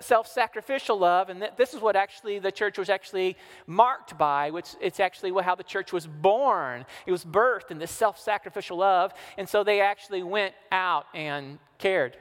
self 0.00 0.26
sacrificial 0.26 0.98
love. 0.98 1.28
And 1.30 1.48
this 1.56 1.74
is 1.74 1.80
what 1.80 1.96
actually 1.96 2.38
the 2.38 2.52
church 2.52 2.78
was 2.78 2.88
actually 2.88 3.36
marked 3.66 4.16
by, 4.18 4.50
which 4.50 4.74
it's 4.80 5.00
actually 5.00 5.32
how 5.42 5.54
the 5.54 5.64
church 5.64 5.92
was 5.92 6.06
born. 6.06 6.84
It 7.06 7.12
was 7.12 7.24
birthed 7.24 7.70
in 7.70 7.78
this 7.78 7.90
self 7.90 8.18
sacrificial 8.18 8.78
love. 8.78 9.12
And 9.36 9.48
so 9.48 9.64
they 9.64 9.80
actually 9.80 10.22
went 10.22 10.54
out 10.70 11.06
and 11.14 11.58
cared 11.78 12.16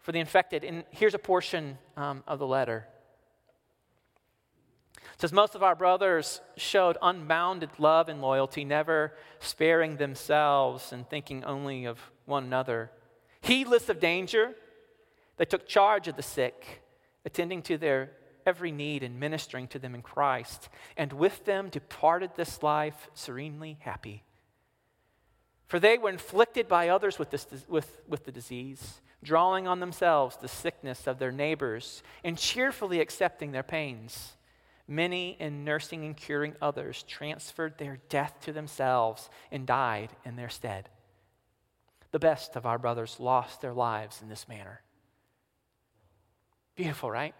for 0.00 0.12
the 0.12 0.18
infected. 0.18 0.64
And 0.64 0.84
here's 0.90 1.14
a 1.14 1.18
portion 1.18 1.78
um, 1.96 2.22
of 2.26 2.38
the 2.38 2.46
letter 2.46 2.86
says 5.20 5.32
most 5.34 5.54
of 5.54 5.62
our 5.62 5.74
brothers 5.74 6.40
showed 6.56 6.96
unbounded 7.02 7.68
love 7.78 8.08
and 8.08 8.22
loyalty, 8.22 8.64
never 8.64 9.12
sparing 9.38 9.96
themselves 9.96 10.92
and 10.92 11.08
thinking 11.08 11.44
only 11.44 11.84
of 11.84 11.98
one 12.24 12.44
another. 12.44 12.90
Heedless 13.42 13.90
of 13.90 14.00
danger, 14.00 14.54
they 15.36 15.44
took 15.44 15.68
charge 15.68 16.08
of 16.08 16.16
the 16.16 16.22
sick, 16.22 16.82
attending 17.26 17.60
to 17.62 17.76
their 17.76 18.12
every 18.46 18.72
need 18.72 19.02
and 19.02 19.20
ministering 19.20 19.68
to 19.68 19.78
them 19.78 19.94
in 19.94 20.00
Christ, 20.00 20.70
and 20.96 21.12
with 21.12 21.44
them 21.44 21.68
departed 21.68 22.30
this 22.36 22.62
life 22.62 23.10
serenely 23.12 23.76
happy. 23.80 24.24
For 25.66 25.78
they 25.78 25.98
were 25.98 26.08
inflicted 26.08 26.66
by 26.66 26.88
others 26.88 27.18
with, 27.18 27.28
this, 27.30 27.46
with, 27.68 28.00
with 28.08 28.24
the 28.24 28.32
disease. 28.32 29.02
drawing 29.22 29.68
on 29.68 29.80
themselves 29.80 30.36
the 30.36 30.48
sickness 30.48 31.06
of 31.06 31.18
their 31.18 31.30
neighbors 31.30 32.02
and 32.24 32.38
cheerfully 32.38 33.00
accepting 33.00 33.52
their 33.52 33.62
pains. 33.62 34.36
Many, 34.90 35.36
in 35.38 35.64
nursing 35.64 36.04
and 36.04 36.16
curing 36.16 36.56
others, 36.60 37.04
transferred 37.04 37.78
their 37.78 38.00
death 38.08 38.34
to 38.40 38.52
themselves 38.52 39.30
and 39.52 39.64
died 39.64 40.10
in 40.24 40.34
their 40.34 40.48
stead. 40.48 40.88
The 42.10 42.18
best 42.18 42.56
of 42.56 42.66
our 42.66 42.76
brothers 42.76 43.20
lost 43.20 43.60
their 43.60 43.72
lives 43.72 44.20
in 44.20 44.28
this 44.28 44.48
manner. 44.48 44.82
Beautiful, 46.74 47.08
right? 47.08 47.36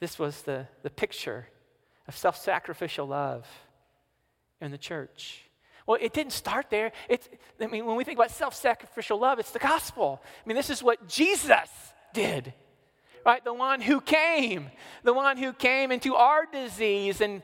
This 0.00 0.18
was 0.18 0.42
the, 0.42 0.68
the 0.82 0.90
picture 0.90 1.48
of 2.06 2.14
self 2.14 2.36
sacrificial 2.36 3.06
love 3.06 3.48
in 4.60 4.70
the 4.70 4.76
church. 4.76 5.44
Well, 5.86 5.96
it 5.98 6.12
didn't 6.12 6.34
start 6.34 6.68
there. 6.68 6.92
It's, 7.08 7.26
I 7.58 7.68
mean, 7.68 7.86
when 7.86 7.96
we 7.96 8.04
think 8.04 8.18
about 8.18 8.32
self 8.32 8.54
sacrificial 8.54 9.18
love, 9.18 9.38
it's 9.38 9.52
the 9.52 9.60
gospel. 9.60 10.20
I 10.22 10.46
mean, 10.46 10.58
this 10.58 10.68
is 10.68 10.82
what 10.82 11.08
Jesus 11.08 11.70
did, 12.12 12.52
right? 13.26 13.44
The 13.44 13.52
one 13.52 13.80
who 13.80 14.00
came, 14.00 14.70
the 15.02 15.12
one 15.12 15.36
who 15.36 15.52
came 15.52 15.90
into 15.90 16.14
our 16.14 16.46
disease. 16.46 17.20
And 17.20 17.42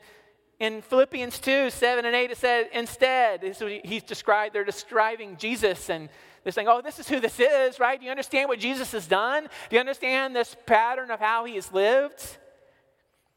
in 0.59 0.81
Philippians 0.81 1.37
2 1.39 1.69
7 1.69 2.05
and 2.05 2.15
8, 2.15 2.31
it 2.31 2.37
said, 2.37 2.69
instead, 2.73 3.43
he's 3.83 4.03
described, 4.03 4.55
they're 4.55 4.63
describing 4.63 5.35
Jesus 5.35 5.89
and 5.89 6.09
they're 6.43 6.53
saying, 6.53 6.67
oh, 6.69 6.81
this 6.81 6.99
is 6.99 7.07
who 7.07 7.19
this 7.19 7.39
is, 7.39 7.79
right? 7.79 7.99
Do 7.99 8.05
you 8.05 8.11
understand 8.11 8.49
what 8.49 8.59
Jesus 8.59 8.93
has 8.93 9.07
done? 9.07 9.43
Do 9.69 9.75
you 9.75 9.79
understand 9.79 10.35
this 10.35 10.55
pattern 10.65 11.11
of 11.11 11.19
how 11.19 11.45
he 11.45 11.55
has 11.55 11.71
lived? 11.71 12.37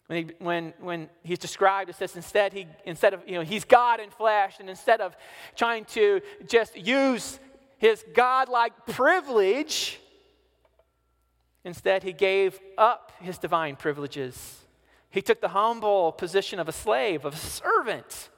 When, 0.06 0.24
he, 0.24 0.34
when, 0.38 0.74
when 0.80 1.08
he's 1.24 1.38
described, 1.38 1.90
it 1.90 1.96
says 1.96 2.14
instead, 2.14 2.52
he, 2.52 2.66
instead 2.84 3.12
of, 3.12 3.22
you 3.26 3.34
know, 3.34 3.42
he's 3.42 3.64
God 3.64 3.98
in 3.98 4.10
flesh, 4.10 4.56
and 4.60 4.70
instead 4.70 5.00
of 5.00 5.16
trying 5.56 5.84
to 5.86 6.20
just 6.46 6.76
use 6.76 7.40
his 7.78 8.04
godlike 8.14 8.86
privilege, 8.86 10.00
instead 11.66 12.04
he 12.04 12.12
gave 12.12 12.60
up 12.78 13.12
his 13.20 13.38
divine 13.38 13.74
privileges. 13.74 14.64
He 15.10 15.20
took 15.20 15.40
the 15.40 15.48
humble 15.48 16.12
position 16.12 16.60
of 16.60 16.68
a 16.68 16.72
slave, 16.72 17.24
of 17.24 17.34
a 17.34 17.36
servant, 17.36 18.30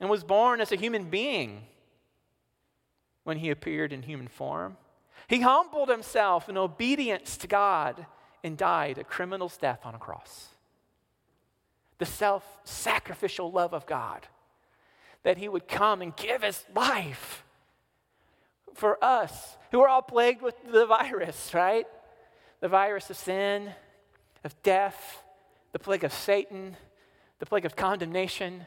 and 0.00 0.08
was 0.08 0.24
born 0.24 0.62
as 0.62 0.72
a 0.72 0.76
human 0.76 1.10
being 1.10 1.64
when 3.24 3.36
he 3.36 3.50
appeared 3.50 3.92
in 3.92 4.02
human 4.02 4.28
form. 4.28 4.78
He 5.28 5.40
humbled 5.42 5.90
himself 5.90 6.48
in 6.48 6.56
obedience 6.56 7.36
to 7.36 7.46
God 7.46 8.06
and 8.42 8.56
died 8.56 8.96
a 8.96 9.04
criminal's 9.04 9.58
death 9.58 9.80
on 9.84 9.94
a 9.94 9.98
cross. 9.98 10.48
The 11.98 12.06
self 12.06 12.44
sacrificial 12.64 13.50
love 13.50 13.74
of 13.74 13.86
God, 13.86 14.26
that 15.22 15.36
He 15.38 15.48
would 15.48 15.66
come 15.66 16.00
and 16.00 16.14
give 16.16 16.42
His 16.42 16.64
life 16.74 17.44
for 18.74 19.02
us 19.02 19.56
who 19.70 19.80
are 19.80 19.88
all 19.88 20.02
plagued 20.02 20.42
with 20.42 20.54
the 20.70 20.86
virus, 20.86 21.52
right? 21.54 21.86
The 22.60 22.68
virus 22.68 23.10
of 23.10 23.16
sin, 23.16 23.70
of 24.44 24.60
death, 24.62 25.22
the 25.72 25.78
plague 25.78 26.04
of 26.04 26.12
Satan, 26.12 26.76
the 27.38 27.46
plague 27.46 27.64
of 27.64 27.76
condemnation. 27.76 28.66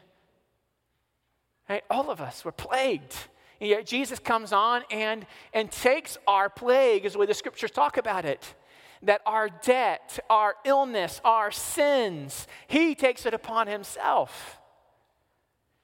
Right? 1.67 1.83
All 1.89 2.09
of 2.09 2.21
us 2.21 2.45
were 2.45 2.51
plagued. 2.51 3.15
And 3.59 3.69
yet 3.69 3.85
Jesus 3.85 4.19
comes 4.19 4.53
on 4.53 4.83
and, 4.89 5.25
and 5.53 5.71
takes 5.71 6.17
our 6.27 6.49
plague, 6.49 7.05
is 7.05 7.13
the 7.13 7.19
way 7.19 7.25
the 7.25 7.33
scriptures 7.33 7.71
talk 7.71 7.97
about 7.97 8.25
it 8.25 8.55
that 9.03 9.21
our 9.25 9.49
debt, 9.49 10.19
our 10.29 10.55
illness, 10.65 11.21
our 11.23 11.51
sins, 11.51 12.47
He 12.67 12.95
takes 12.95 13.25
it 13.25 13.33
upon 13.33 13.67
Himself. 13.67 14.57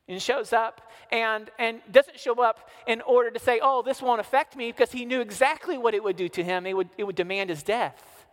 And 0.07 0.21
shows 0.21 0.53
up 0.53 0.91
and, 1.11 1.49
and 1.57 1.81
doesn't 1.91 2.19
show 2.19 2.41
up 2.41 2.69
in 2.87 3.01
order 3.01 3.31
to 3.31 3.39
say, 3.39 3.59
oh, 3.61 3.81
this 3.81 4.01
won't 4.01 4.19
affect 4.19 4.55
me, 4.55 4.71
because 4.71 4.91
He 4.91 5.05
knew 5.05 5.21
exactly 5.21 5.77
what 5.77 5.93
it 5.93 6.03
would 6.03 6.15
do 6.15 6.29
to 6.29 6.43
Him. 6.43 6.65
It 6.65 6.75
would, 6.75 6.89
it 6.97 7.03
would 7.03 7.15
demand 7.15 7.49
His 7.49 7.63
death. 7.63 8.25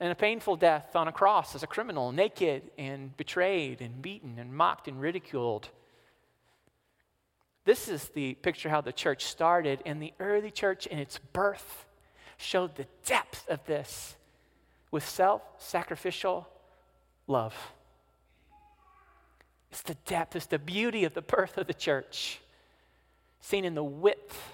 And 0.00 0.10
a 0.10 0.16
painful 0.16 0.56
death 0.56 0.96
on 0.96 1.06
a 1.06 1.12
cross 1.12 1.54
as 1.54 1.62
a 1.62 1.66
criminal, 1.66 2.10
naked 2.10 2.62
and 2.76 3.16
betrayed 3.16 3.80
and 3.80 4.02
beaten 4.02 4.38
and 4.38 4.52
mocked 4.52 4.88
and 4.88 5.00
ridiculed. 5.00 5.68
This 7.64 7.88
is 7.88 8.08
the 8.08 8.34
picture 8.34 8.68
how 8.68 8.80
the 8.80 8.92
church 8.92 9.24
started. 9.24 9.80
and 9.86 10.02
the 10.02 10.12
early 10.18 10.50
church, 10.50 10.86
in 10.86 10.98
its 10.98 11.18
birth, 11.32 11.86
showed 12.36 12.74
the 12.74 12.86
depth 13.04 13.48
of 13.48 13.64
this 13.66 14.16
with 14.90 15.08
self 15.08 15.42
sacrificial 15.58 16.48
love. 17.26 17.54
It's 19.72 19.80
the 19.80 19.94
depth, 20.04 20.36
it's 20.36 20.44
the 20.44 20.58
beauty 20.58 21.04
of 21.04 21.14
the 21.14 21.22
birth 21.22 21.56
of 21.56 21.66
the 21.66 21.72
church, 21.72 22.40
seen 23.40 23.64
in 23.64 23.74
the 23.74 23.82
width 23.82 24.52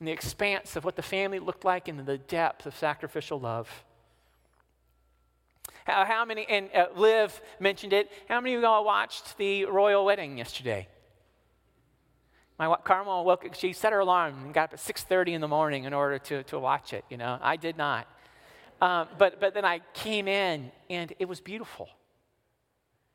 and 0.00 0.08
the 0.08 0.12
expanse 0.12 0.74
of 0.74 0.84
what 0.84 0.96
the 0.96 1.02
family 1.02 1.38
looked 1.38 1.64
like 1.64 1.86
and 1.86 2.04
the 2.04 2.18
depth 2.18 2.66
of 2.66 2.76
sacrificial 2.76 3.38
love. 3.38 3.84
How, 5.84 6.04
how 6.04 6.24
many, 6.24 6.46
and 6.48 6.68
uh, 6.74 6.88
Liv 6.96 7.40
mentioned 7.60 7.92
it, 7.92 8.10
how 8.28 8.40
many 8.40 8.56
of 8.56 8.62
y'all 8.62 8.84
watched 8.84 9.38
the 9.38 9.66
royal 9.66 10.04
wedding 10.04 10.36
yesterday? 10.36 10.88
My 12.58 12.74
Carmel 12.82 13.24
woke, 13.24 13.48
she 13.54 13.72
set 13.72 13.92
her 13.92 14.00
alarm 14.00 14.46
and 14.46 14.52
got 14.52 14.64
up 14.64 14.74
at 14.74 14.80
6.30 14.80 15.28
in 15.28 15.40
the 15.42 15.48
morning 15.48 15.84
in 15.84 15.94
order 15.94 16.18
to, 16.18 16.42
to 16.44 16.58
watch 16.58 16.92
it, 16.92 17.04
you 17.08 17.16
know. 17.16 17.38
I 17.40 17.54
did 17.54 17.76
not. 17.76 18.08
Um, 18.80 19.06
but, 19.16 19.38
but 19.38 19.54
then 19.54 19.64
I 19.64 19.80
came 19.92 20.26
in 20.26 20.72
and 20.90 21.12
it 21.20 21.28
was 21.28 21.40
beautiful. 21.40 21.88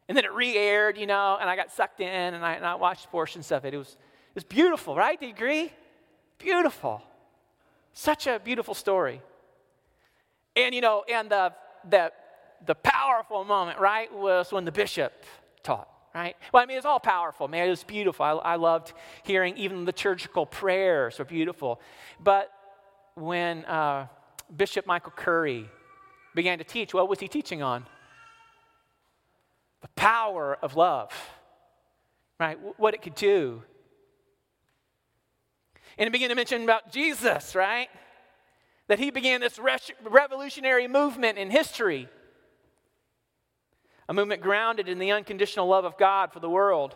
And 0.09 0.17
then 0.17 0.25
it 0.25 0.33
re-aired, 0.33 0.97
you 0.97 1.05
know, 1.05 1.37
and 1.39 1.47
I 1.47 1.55
got 1.55 1.71
sucked 1.71 2.01
in 2.01 2.33
and 2.33 2.43
I, 2.43 2.53
and 2.53 2.65
I 2.65 2.75
watched 2.75 3.11
portions 3.11 3.51
of 3.51 3.63
it. 3.63 3.75
It 3.75 3.77
was, 3.77 3.89
it 3.89 4.35
was 4.35 4.43
beautiful, 4.43 4.95
right? 4.95 5.17
Do 5.17 5.27
you 5.27 5.33
agree? 5.33 5.71
Beautiful. 6.39 7.03
Such 7.93 8.25
a 8.25 8.39
beautiful 8.39 8.73
story. 8.73 9.21
And, 10.55 10.73
you 10.73 10.81
know, 10.81 11.03
and 11.07 11.29
the, 11.29 11.53
the, 11.87 12.11
the 12.65 12.73
powerful 12.73 13.45
moment, 13.45 13.79
right, 13.79 14.11
was 14.11 14.51
when 14.51 14.65
the 14.65 14.71
bishop 14.71 15.13
taught 15.63 15.87
right? 16.15 16.35
Well, 16.51 16.63
I 16.63 16.65
mean, 16.65 16.77
it's 16.77 16.87
all 16.87 16.99
powerful, 16.99 17.47
man. 17.47 17.67
It 17.67 17.69
was 17.69 17.83
beautiful. 17.83 18.25
I, 18.25 18.31
I 18.31 18.55
loved 18.55 18.93
hearing 19.23 19.55
even 19.57 19.77
the 19.77 19.85
liturgical 19.85 20.47
prayers 20.47 21.19
were 21.19 21.25
beautiful. 21.25 21.79
But 22.19 22.51
when 23.13 23.63
uh, 23.65 24.07
Bishop 24.57 24.87
Michael 24.87 25.13
Curry 25.15 25.69
began 26.33 26.57
to 26.57 26.63
teach, 26.63 26.95
what 26.95 27.07
was 27.07 27.19
he 27.19 27.27
teaching 27.27 27.61
on? 27.61 27.85
The 29.81 29.87
power 29.95 30.57
of 30.61 30.75
love, 30.75 31.11
right? 32.39 32.57
What 32.77 32.93
it 32.93 33.01
could 33.01 33.15
do. 33.15 33.63
And 35.97 36.07
he 36.07 36.09
began 36.09 36.29
to 36.29 36.35
mention 36.35 36.63
about 36.63 36.91
Jesus, 36.91 37.55
right? 37.55 37.89
That 38.87 38.99
he 38.99 39.11
began 39.11 39.41
this 39.41 39.59
revolutionary 40.03 40.87
movement 40.87 41.37
in 41.37 41.49
history 41.49 42.09
a 44.09 44.13
movement 44.13 44.41
grounded 44.41 44.89
in 44.89 44.97
the 44.97 45.11
unconditional 45.11 45.67
love 45.67 45.85
of 45.85 45.95
God 45.95 46.33
for 46.33 46.39
the 46.39 46.49
world, 46.49 46.95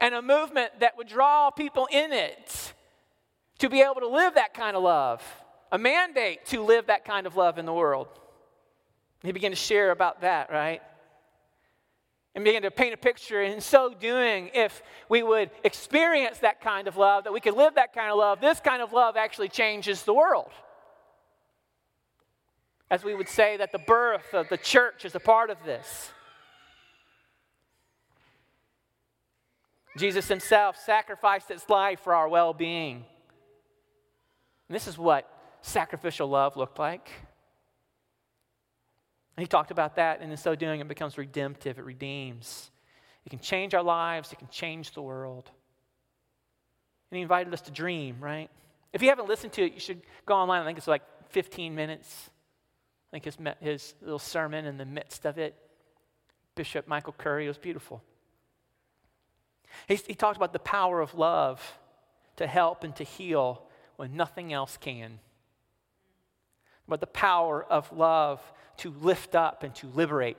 and 0.00 0.14
a 0.14 0.22
movement 0.22 0.70
that 0.80 0.96
would 0.96 1.06
draw 1.06 1.50
people 1.50 1.86
in 1.92 2.12
it 2.12 2.72
to 3.58 3.68
be 3.68 3.82
able 3.82 4.00
to 4.00 4.08
live 4.08 4.36
that 4.36 4.54
kind 4.54 4.74
of 4.74 4.82
love, 4.82 5.22
a 5.70 5.76
mandate 5.76 6.46
to 6.46 6.62
live 6.62 6.86
that 6.86 7.04
kind 7.04 7.26
of 7.26 7.36
love 7.36 7.58
in 7.58 7.66
the 7.66 7.74
world. 7.74 8.08
He 9.22 9.32
began 9.32 9.50
to 9.50 9.56
share 9.56 9.90
about 9.90 10.20
that, 10.20 10.50
right? 10.50 10.80
And 12.34 12.44
began 12.44 12.62
to 12.62 12.70
paint 12.70 12.94
a 12.94 12.98
picture. 12.98 13.42
In 13.42 13.60
so 13.60 13.92
doing, 13.92 14.50
if 14.54 14.82
we 15.08 15.22
would 15.22 15.50
experience 15.64 16.38
that 16.38 16.60
kind 16.60 16.86
of 16.86 16.96
love, 16.96 17.24
that 17.24 17.32
we 17.32 17.40
could 17.40 17.54
live 17.54 17.74
that 17.74 17.92
kind 17.92 18.10
of 18.10 18.18
love, 18.18 18.40
this 18.40 18.60
kind 18.60 18.80
of 18.80 18.92
love 18.92 19.16
actually 19.16 19.48
changes 19.48 20.02
the 20.04 20.14
world 20.14 20.50
as 22.90 23.04
we 23.04 23.14
would 23.14 23.28
say 23.28 23.56
that 23.56 23.72
the 23.72 23.78
birth 23.78 24.32
of 24.32 24.48
the 24.48 24.56
church 24.56 25.04
is 25.04 25.14
a 25.14 25.20
part 25.20 25.50
of 25.50 25.58
this. 25.64 26.10
Jesus 29.96 30.28
himself 30.28 30.76
sacrificed 30.76 31.48
his 31.48 31.68
life 31.68 32.00
for 32.00 32.14
our 32.14 32.28
well 32.28 32.54
being. 32.54 33.04
This 34.70 34.86
is 34.86 34.96
what 34.96 35.30
sacrificial 35.60 36.28
love 36.28 36.56
looked 36.56 36.78
like. 36.78 37.10
And 39.38 39.44
he 39.44 39.46
talked 39.46 39.70
about 39.70 39.94
that, 39.94 40.20
and 40.20 40.32
in 40.32 40.36
so 40.36 40.56
doing, 40.56 40.80
it 40.80 40.88
becomes 40.88 41.16
redemptive, 41.16 41.78
it 41.78 41.84
redeems. 41.84 42.72
It 43.24 43.30
can 43.30 43.38
change 43.38 43.72
our 43.72 43.84
lives, 43.84 44.32
it 44.32 44.40
can 44.40 44.48
change 44.48 44.94
the 44.94 45.00
world. 45.00 45.48
And 47.08 47.18
he 47.18 47.22
invited 47.22 47.54
us 47.54 47.60
to 47.60 47.70
dream, 47.70 48.16
right? 48.18 48.50
If 48.92 49.00
you 49.00 49.10
haven't 49.10 49.28
listened 49.28 49.52
to 49.52 49.62
it, 49.64 49.74
you 49.74 49.78
should 49.78 50.02
go 50.26 50.34
online. 50.34 50.62
I 50.62 50.64
think 50.64 50.76
it's 50.76 50.88
like 50.88 51.04
15 51.28 51.72
minutes. 51.72 52.30
I 53.12 53.16
think 53.16 53.26
his, 53.26 53.36
his 53.60 53.94
little 54.02 54.18
sermon 54.18 54.64
in 54.64 54.76
the 54.76 54.84
midst 54.84 55.24
of 55.24 55.38
it, 55.38 55.54
Bishop 56.56 56.88
Michael 56.88 57.14
Curry, 57.16 57.46
was 57.46 57.58
beautiful. 57.58 58.02
He, 59.86 59.94
he 60.04 60.14
talked 60.16 60.36
about 60.36 60.52
the 60.52 60.58
power 60.58 61.00
of 61.00 61.14
love 61.14 61.78
to 62.38 62.48
help 62.48 62.82
and 62.82 62.96
to 62.96 63.04
heal 63.04 63.62
when 63.94 64.16
nothing 64.16 64.52
else 64.52 64.76
can. 64.76 65.20
About 66.88 67.00
the 67.00 67.06
power 67.06 67.62
of 67.62 67.92
love 67.92 68.40
to 68.78 68.90
lift 68.90 69.34
up 69.34 69.62
and 69.62 69.74
to 69.76 69.86
liberate. 69.88 70.38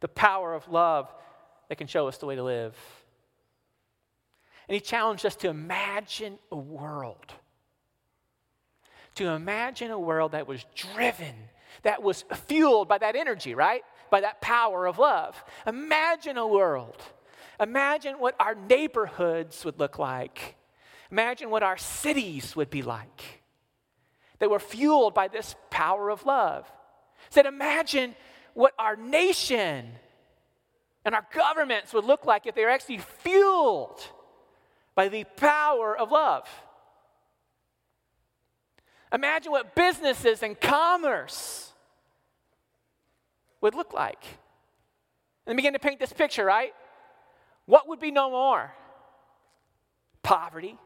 The 0.00 0.08
power 0.08 0.54
of 0.54 0.66
love 0.68 1.12
that 1.68 1.76
can 1.76 1.86
show 1.86 2.08
us 2.08 2.16
the 2.16 2.26
way 2.26 2.34
to 2.34 2.42
live. 2.42 2.76
And 4.66 4.74
he 4.74 4.80
challenged 4.80 5.26
us 5.26 5.36
to 5.36 5.48
imagine 5.48 6.38
a 6.50 6.56
world. 6.56 7.32
To 9.16 9.26
imagine 9.28 9.90
a 9.90 9.98
world 9.98 10.32
that 10.32 10.46
was 10.46 10.64
driven, 10.74 11.34
that 11.82 12.02
was 12.02 12.24
fueled 12.46 12.88
by 12.88 12.98
that 12.98 13.14
energy, 13.14 13.54
right? 13.54 13.82
By 14.10 14.22
that 14.22 14.40
power 14.40 14.86
of 14.86 14.98
love. 14.98 15.42
Imagine 15.66 16.38
a 16.38 16.46
world. 16.46 16.96
Imagine 17.60 18.14
what 18.20 18.36
our 18.40 18.54
neighborhoods 18.54 19.64
would 19.64 19.78
look 19.78 19.98
like. 19.98 20.54
Imagine 21.10 21.50
what 21.50 21.62
our 21.62 21.76
cities 21.76 22.56
would 22.56 22.70
be 22.70 22.82
like. 22.82 23.37
They 24.38 24.46
were 24.46 24.58
fueled 24.58 25.14
by 25.14 25.28
this 25.28 25.54
power 25.70 26.10
of 26.10 26.24
love. 26.24 26.70
Said, 27.30 27.46
imagine 27.46 28.14
what 28.54 28.72
our 28.78 28.96
nation 28.96 29.92
and 31.04 31.14
our 31.14 31.26
governments 31.32 31.92
would 31.92 32.04
look 32.04 32.26
like 32.26 32.46
if 32.46 32.54
they 32.54 32.64
were 32.64 32.70
actually 32.70 32.98
fueled 32.98 34.00
by 34.94 35.08
the 35.08 35.24
power 35.36 35.96
of 35.96 36.10
love. 36.10 36.48
Imagine 39.12 39.52
what 39.52 39.74
businesses 39.74 40.42
and 40.42 40.60
commerce 40.60 41.72
would 43.60 43.74
look 43.74 43.92
like. 43.92 44.22
And 45.46 45.56
begin 45.56 45.72
to 45.72 45.78
paint 45.78 45.98
this 45.98 46.12
picture, 46.12 46.44
right? 46.44 46.74
What 47.64 47.88
would 47.88 48.00
be 48.00 48.10
no 48.10 48.30
more? 48.30 48.72
Poverty. 50.22 50.76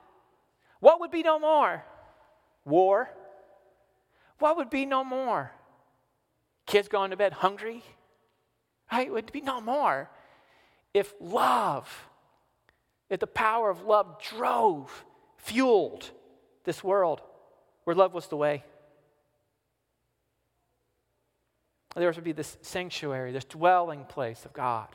What 0.79 1.01
would 1.01 1.11
be 1.11 1.23
no 1.23 1.39
more? 1.39 1.83
War. 2.65 3.11
What 4.43 4.57
would 4.57 4.71
be 4.71 4.87
no 4.87 5.05
more? 5.05 5.53
Kids 6.67 6.89
going 6.89 7.13
to 7.13 7.17
bed 7.17 7.33
hungry? 7.33 7.85
Right? 8.91 9.07
It 9.07 9.13
would 9.13 9.31
be 9.31 9.41
no 9.41 9.61
more 9.61 10.11
if 10.93 11.15
love, 11.21 12.09
if 13.09 13.21
the 13.21 13.29
power 13.29 13.71
of 13.71 13.83
love 13.83 14.21
drove, 14.21 15.05
fueled 15.37 16.11
this 16.65 16.83
world 16.83 17.21
where 17.85 17.95
love 17.95 18.15
was 18.15 18.27
the 18.27 18.37
way. 18.37 18.65
There 21.95 22.11
would 22.11 22.25
be 22.25 22.33
this 22.33 22.59
sanctuary, 22.63 23.31
this 23.31 23.45
dwelling 23.45 24.07
place 24.07 24.45
of 24.45 24.53
God. 24.53 24.89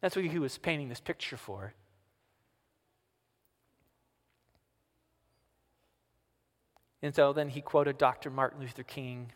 That's 0.00 0.14
what 0.14 0.24
he 0.24 0.38
was 0.38 0.58
painting 0.58 0.90
this 0.90 1.00
picture 1.00 1.36
for. 1.36 1.74
And 7.02 7.14
so 7.14 7.32
then 7.32 7.48
he 7.48 7.60
quoted 7.60 7.98
Dr. 7.98 8.30
Martin 8.30 8.60
Luther 8.60 8.82
King 8.82 9.32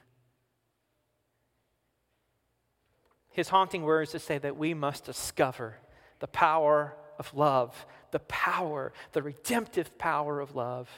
his 3.30 3.48
haunting 3.48 3.82
words 3.82 4.10
to 4.12 4.18
say 4.18 4.38
that 4.38 4.56
we 4.56 4.74
must 4.74 5.04
discover 5.04 5.76
the 6.18 6.26
power 6.26 6.96
of 7.18 7.32
love, 7.34 7.86
the 8.10 8.18
power, 8.20 8.92
the 9.12 9.22
redemptive 9.22 9.96
power 9.98 10.40
of 10.40 10.54
love. 10.56 10.90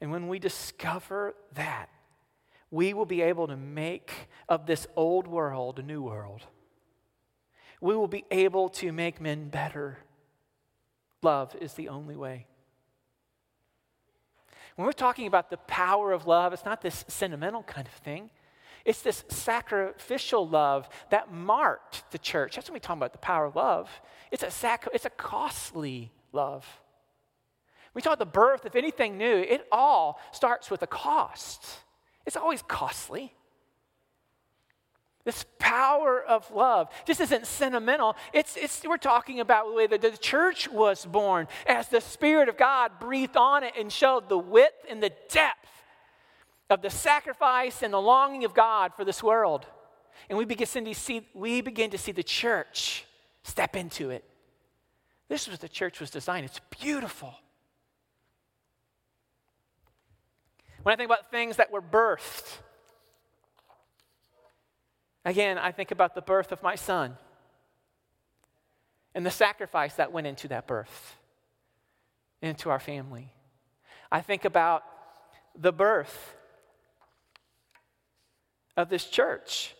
And 0.00 0.12
when 0.12 0.28
we 0.28 0.38
discover 0.38 1.34
that, 1.54 1.88
we 2.70 2.92
will 2.92 3.06
be 3.06 3.22
able 3.22 3.48
to 3.48 3.56
make 3.56 4.28
of 4.48 4.66
this 4.66 4.86
old 4.94 5.26
world 5.26 5.78
a 5.78 5.82
new 5.82 6.02
world. 6.02 6.42
We 7.80 7.96
will 7.96 8.08
be 8.08 8.24
able 8.30 8.68
to 8.70 8.92
make 8.92 9.20
men 9.20 9.48
better. 9.48 9.98
Love 11.22 11.56
is 11.58 11.72
the 11.72 11.88
only 11.88 12.16
way. 12.16 12.46
When 14.78 14.86
we're 14.86 14.92
talking 14.92 15.26
about 15.26 15.50
the 15.50 15.56
power 15.56 16.12
of 16.12 16.28
love, 16.28 16.52
it's 16.52 16.64
not 16.64 16.82
this 16.82 17.04
sentimental 17.08 17.64
kind 17.64 17.88
of 17.88 17.92
thing. 17.94 18.30
It's 18.84 19.02
this 19.02 19.24
sacrificial 19.28 20.48
love 20.48 20.88
that 21.10 21.32
marked 21.32 22.08
the 22.12 22.18
church. 22.18 22.54
That's 22.54 22.68
when 22.68 22.74
we 22.74 22.78
talk 22.78 22.96
about 22.96 23.10
the 23.10 23.18
power 23.18 23.44
of 23.44 23.56
love. 23.56 23.90
It's 24.30 24.44
a, 24.44 24.52
sac- 24.52 24.86
it's 24.94 25.04
a 25.04 25.10
costly 25.10 26.12
love. 26.32 26.64
We 27.92 28.02
talk 28.02 28.20
the 28.20 28.24
birth 28.24 28.66
of 28.66 28.76
anything 28.76 29.18
new, 29.18 29.38
it 29.38 29.66
all 29.72 30.20
starts 30.30 30.70
with 30.70 30.80
a 30.84 30.86
cost. 30.86 31.66
It's 32.24 32.36
always 32.36 32.62
costly. 32.62 33.34
This 35.28 35.44
power 35.58 36.22
of 36.22 36.50
love 36.52 36.88
just 37.04 37.20
isn't 37.20 37.46
sentimental. 37.46 38.16
It's, 38.32 38.56
it's, 38.56 38.82
we're 38.82 38.96
talking 38.96 39.40
about 39.40 39.66
the 39.66 39.74
way 39.74 39.86
that 39.86 40.00
the 40.00 40.16
church 40.16 40.70
was 40.70 41.04
born 41.04 41.48
as 41.66 41.88
the 41.88 42.00
Spirit 42.00 42.48
of 42.48 42.56
God 42.56 42.92
breathed 42.98 43.36
on 43.36 43.62
it 43.62 43.74
and 43.78 43.92
showed 43.92 44.30
the 44.30 44.38
width 44.38 44.86
and 44.88 45.02
the 45.02 45.12
depth 45.28 45.68
of 46.70 46.80
the 46.80 46.88
sacrifice 46.88 47.82
and 47.82 47.92
the 47.92 48.00
longing 48.00 48.44
of 48.44 48.54
God 48.54 48.94
for 48.94 49.04
this 49.04 49.22
world. 49.22 49.66
And 50.30 50.38
we 50.38 50.46
begin 50.46 50.86
to 50.86 50.94
see, 50.94 51.28
we 51.34 51.60
begin 51.60 51.90
to 51.90 51.98
see 51.98 52.12
the 52.12 52.22
church 52.22 53.04
step 53.42 53.76
into 53.76 54.08
it. 54.08 54.24
This 55.28 55.46
was 55.46 55.58
the 55.58 55.68
church 55.68 56.00
was 56.00 56.08
designed. 56.08 56.46
It's 56.46 56.62
beautiful. 56.80 57.34
When 60.84 60.94
I 60.94 60.96
think 60.96 61.10
about 61.10 61.30
things 61.30 61.56
that 61.56 61.70
were 61.70 61.82
birthed, 61.82 62.60
again, 65.28 65.58
I 65.58 65.72
think 65.72 65.90
about 65.90 66.14
the 66.14 66.22
birth 66.22 66.52
of 66.52 66.62
my 66.62 66.74
son 66.74 67.16
and 69.14 69.26
the 69.26 69.30
sacrifice 69.30 69.94
that 69.94 70.10
went 70.10 70.26
into 70.26 70.48
that 70.48 70.66
birth, 70.66 71.16
into 72.40 72.70
our 72.70 72.80
family. 72.80 73.32
I 74.10 74.20
think 74.22 74.44
about 74.44 74.84
the 75.54 75.72
birth 75.72 76.34
of 78.76 78.88
this 78.88 79.04
church. 79.04 79.74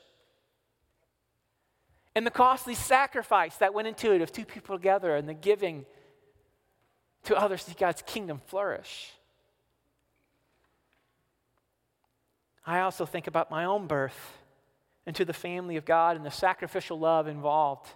And 2.15 2.27
the 2.27 2.31
costly 2.31 2.75
sacrifice 2.75 3.57
that 3.57 3.73
went 3.73 3.89
into 3.89 4.13
it 4.13 4.21
of 4.21 4.33
two 4.33 4.45
people 4.45 4.77
together 4.77 5.17
and 5.17 5.29
the 5.29 5.35
giving 5.35 5.87
to 7.25 7.37
others 7.37 7.65
to 7.65 7.71
see 7.71 7.77
God's 7.79 8.03
kingdom 8.03 8.41
flourish. 8.47 9.13
I 12.67 12.81
also 12.81 13.07
think 13.07 13.29
about 13.29 13.51
my 13.51 13.65
own 13.65 13.87
birth 13.87 14.38
into 15.09 15.25
the 15.25 15.33
family 15.33 15.77
of 15.77 15.85
God 15.85 16.16
and 16.16 16.25
the 16.25 16.31
sacrificial 16.31 16.99
love 16.99 17.27
involved 17.27 17.88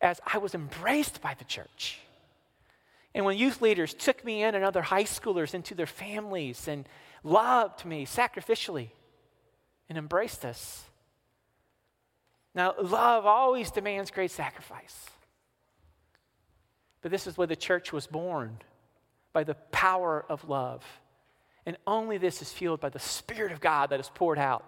as 0.00 0.20
I 0.26 0.38
was 0.38 0.54
embraced 0.54 1.20
by 1.20 1.34
the 1.34 1.44
church. 1.44 1.98
And 3.14 3.26
when 3.26 3.36
youth 3.36 3.60
leaders 3.60 3.92
took 3.92 4.24
me 4.24 4.42
in 4.42 4.54
and 4.54 4.64
other 4.64 4.80
high 4.80 5.04
schoolers 5.04 5.52
into 5.52 5.74
their 5.74 5.86
families 5.86 6.66
and 6.66 6.88
loved 7.22 7.84
me 7.84 8.06
sacrificially, 8.06 8.88
and 9.92 9.98
embraced 9.98 10.46
us. 10.46 10.84
Now, 12.54 12.74
love 12.80 13.26
always 13.26 13.70
demands 13.70 14.10
great 14.10 14.30
sacrifice. 14.30 15.04
But 17.02 17.10
this 17.10 17.26
is 17.26 17.36
where 17.36 17.46
the 17.46 17.56
church 17.56 17.92
was 17.92 18.06
born 18.06 18.56
by 19.34 19.44
the 19.44 19.54
power 19.54 20.24
of 20.30 20.48
love. 20.48 20.82
And 21.66 21.76
only 21.86 22.16
this 22.16 22.40
is 22.40 22.50
fueled 22.50 22.80
by 22.80 22.88
the 22.88 22.98
Spirit 22.98 23.52
of 23.52 23.60
God 23.60 23.90
that 23.90 24.00
is 24.00 24.10
poured 24.14 24.38
out. 24.38 24.64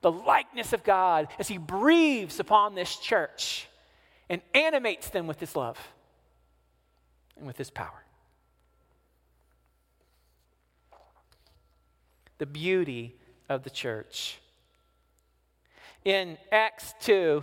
The 0.00 0.12
likeness 0.12 0.72
of 0.72 0.84
God 0.84 1.28
as 1.38 1.48
He 1.48 1.58
breathes 1.58 2.40
upon 2.40 2.74
this 2.74 2.96
church 2.96 3.68
and 4.28 4.40
animates 4.54 5.10
them 5.10 5.26
with 5.26 5.40
His 5.40 5.54
love 5.56 5.78
and 7.36 7.46
with 7.46 7.58
His 7.58 7.70
power. 7.70 8.04
The 12.38 12.46
beauty 12.46 13.14
of 13.48 13.62
the 13.62 13.70
church 13.70 14.38
in 16.06 16.38
Acts 16.52 16.94
2, 17.00 17.42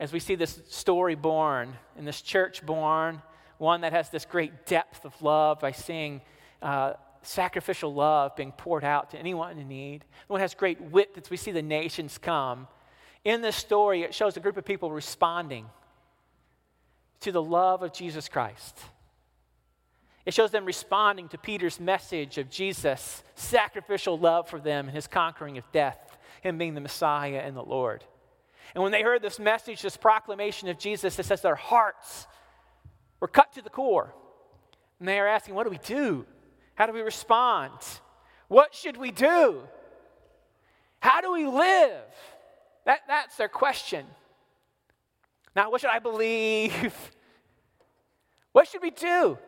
as 0.00 0.12
we 0.12 0.18
see 0.18 0.34
this 0.34 0.60
story 0.68 1.14
born 1.14 1.76
and 1.96 2.04
this 2.04 2.20
church 2.20 2.66
born, 2.66 3.22
one 3.58 3.82
that 3.82 3.92
has 3.92 4.10
this 4.10 4.24
great 4.24 4.66
depth 4.66 5.04
of 5.04 5.22
love 5.22 5.60
by 5.60 5.70
seeing 5.70 6.22
uh, 6.60 6.94
sacrificial 7.22 7.92
love 7.92 8.36
being 8.36 8.52
poured 8.52 8.84
out 8.84 9.10
to 9.10 9.18
anyone 9.18 9.58
in 9.58 9.68
need, 9.68 10.04
one 10.28 10.40
has 10.40 10.54
great 10.54 10.80
wit 10.80 11.10
as 11.16 11.30
we 11.30 11.36
see 11.36 11.52
the 11.52 11.62
nations 11.62 12.18
come. 12.18 12.68
In 13.24 13.40
this 13.40 13.56
story, 13.56 14.02
it 14.02 14.14
shows 14.14 14.36
a 14.36 14.40
group 14.40 14.56
of 14.56 14.64
people 14.64 14.90
responding 14.90 15.66
to 17.20 17.32
the 17.32 17.42
love 17.42 17.82
of 17.82 17.92
Jesus 17.92 18.28
Christ. 18.28 18.78
It 20.24 20.34
shows 20.34 20.50
them 20.50 20.64
responding 20.64 21.28
to 21.28 21.38
Peter's 21.38 21.80
message 21.80 22.38
of 22.38 22.50
Jesus' 22.50 23.22
sacrificial 23.34 24.18
love 24.18 24.48
for 24.48 24.60
them 24.60 24.86
and 24.86 24.94
his 24.94 25.06
conquering 25.06 25.58
of 25.58 25.64
death 25.72 26.12
him 26.42 26.58
being 26.58 26.74
the 26.74 26.80
Messiah 26.80 27.40
and 27.44 27.56
the 27.56 27.62
Lord. 27.62 28.04
And 28.74 28.82
when 28.82 28.92
they 28.92 29.02
heard 29.02 29.22
this 29.22 29.38
message, 29.38 29.82
this 29.82 29.96
proclamation 29.96 30.68
of 30.68 30.78
Jesus, 30.78 31.18
it 31.18 31.24
says 31.24 31.40
their 31.40 31.54
hearts 31.54 32.26
were 33.20 33.28
cut 33.28 33.52
to 33.52 33.62
the 33.62 33.70
core. 33.70 34.12
And 34.98 35.08
they 35.08 35.18
are 35.18 35.28
asking, 35.28 35.54
What 35.54 35.64
do 35.64 35.70
we 35.70 35.78
do? 35.78 36.26
How 36.74 36.86
do 36.86 36.92
we 36.92 37.00
respond? 37.00 37.72
What 38.48 38.74
should 38.74 38.96
we 38.96 39.10
do? 39.10 39.62
How 41.00 41.20
do 41.20 41.32
we 41.32 41.46
live? 41.46 42.04
That, 42.84 43.00
that's 43.08 43.36
their 43.36 43.48
question. 43.48 44.06
Now, 45.54 45.70
what 45.70 45.80
should 45.80 45.90
I 45.90 45.98
believe? 45.98 46.94
What 48.52 48.68
should 48.68 48.82
we 48.82 48.90
do? 48.90 49.38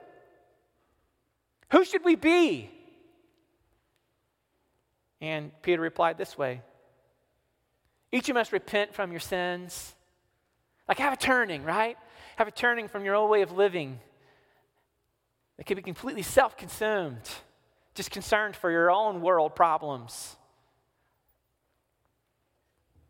Who 1.73 1.85
should 1.85 2.07
we 2.07 2.15
be? 2.15 2.71
And 5.21 5.53
Peter 5.63 5.83
replied 5.83 6.19
this 6.19 6.37
way 6.37 6.63
each 8.13 8.29
of 8.29 8.35
must 8.35 8.53
repent 8.53 8.95
from 8.95 9.11
your 9.11 9.21
sins, 9.21 9.95
Like 10.89 10.99
have 10.99 11.13
a 11.13 11.17
turning, 11.17 11.65
right? 11.65 11.99
Have 12.37 12.49
a 12.49 12.53
turning 12.53 12.89
from 12.89 13.05
your 13.05 13.15
old 13.15 13.29
way 13.29 13.43
of 13.43 13.53
living 13.53 14.01
that 15.57 15.67
can 15.67 15.77
be 15.77 15.83
completely 15.83 16.23
self 16.23 16.57
consumed, 16.57 17.29
just 17.95 18.11
concerned 18.11 18.57
for 18.57 18.71
your 18.71 18.91
own 18.91 19.21
world 19.21 19.55
problems. 19.55 20.37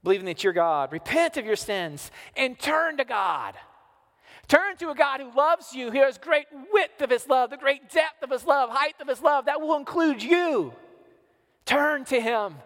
Believing 0.03 0.27
that 0.27 0.45
you're 0.45 0.53
God. 0.53 0.93
Repent 0.93 1.39
of 1.39 1.47
your 1.47 1.57
sins 1.57 2.11
and 2.37 2.59
turn 2.59 2.99
to 2.99 3.05
God. 3.05 3.55
Turn 4.49 4.77
to 4.77 4.91
a 4.91 4.95
God 4.95 5.21
who 5.21 5.35
loves 5.35 5.73
you, 5.73 5.91
who 5.91 6.03
has 6.03 6.19
great 6.19 6.47
width 6.71 7.01
of 7.01 7.09
his 7.09 7.27
love, 7.27 7.49
the 7.49 7.57
great 7.57 7.89
depth 7.89 8.23
of 8.23 8.31
his 8.31 8.45
love, 8.45 8.69
height 8.69 8.97
of 9.01 9.09
his 9.09 9.23
love. 9.23 9.47
That 9.47 9.63
will 9.63 9.77
include 9.77 10.23
you. 10.23 10.75
Turn 11.65 12.05
to 12.07 12.21
him. 12.21 12.57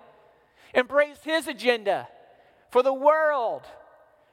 Embrace 0.74 1.18
his 1.22 1.46
agenda 1.46 2.08
for 2.70 2.82
the 2.82 2.92
world, 2.92 3.62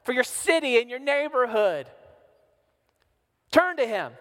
for 0.04 0.12
your 0.12 0.24
city 0.24 0.80
and 0.80 0.90
your 0.90 1.00
neighborhood. 1.00 1.88
Turn 3.52 3.78
to 3.78 3.86
him. 3.86 4.14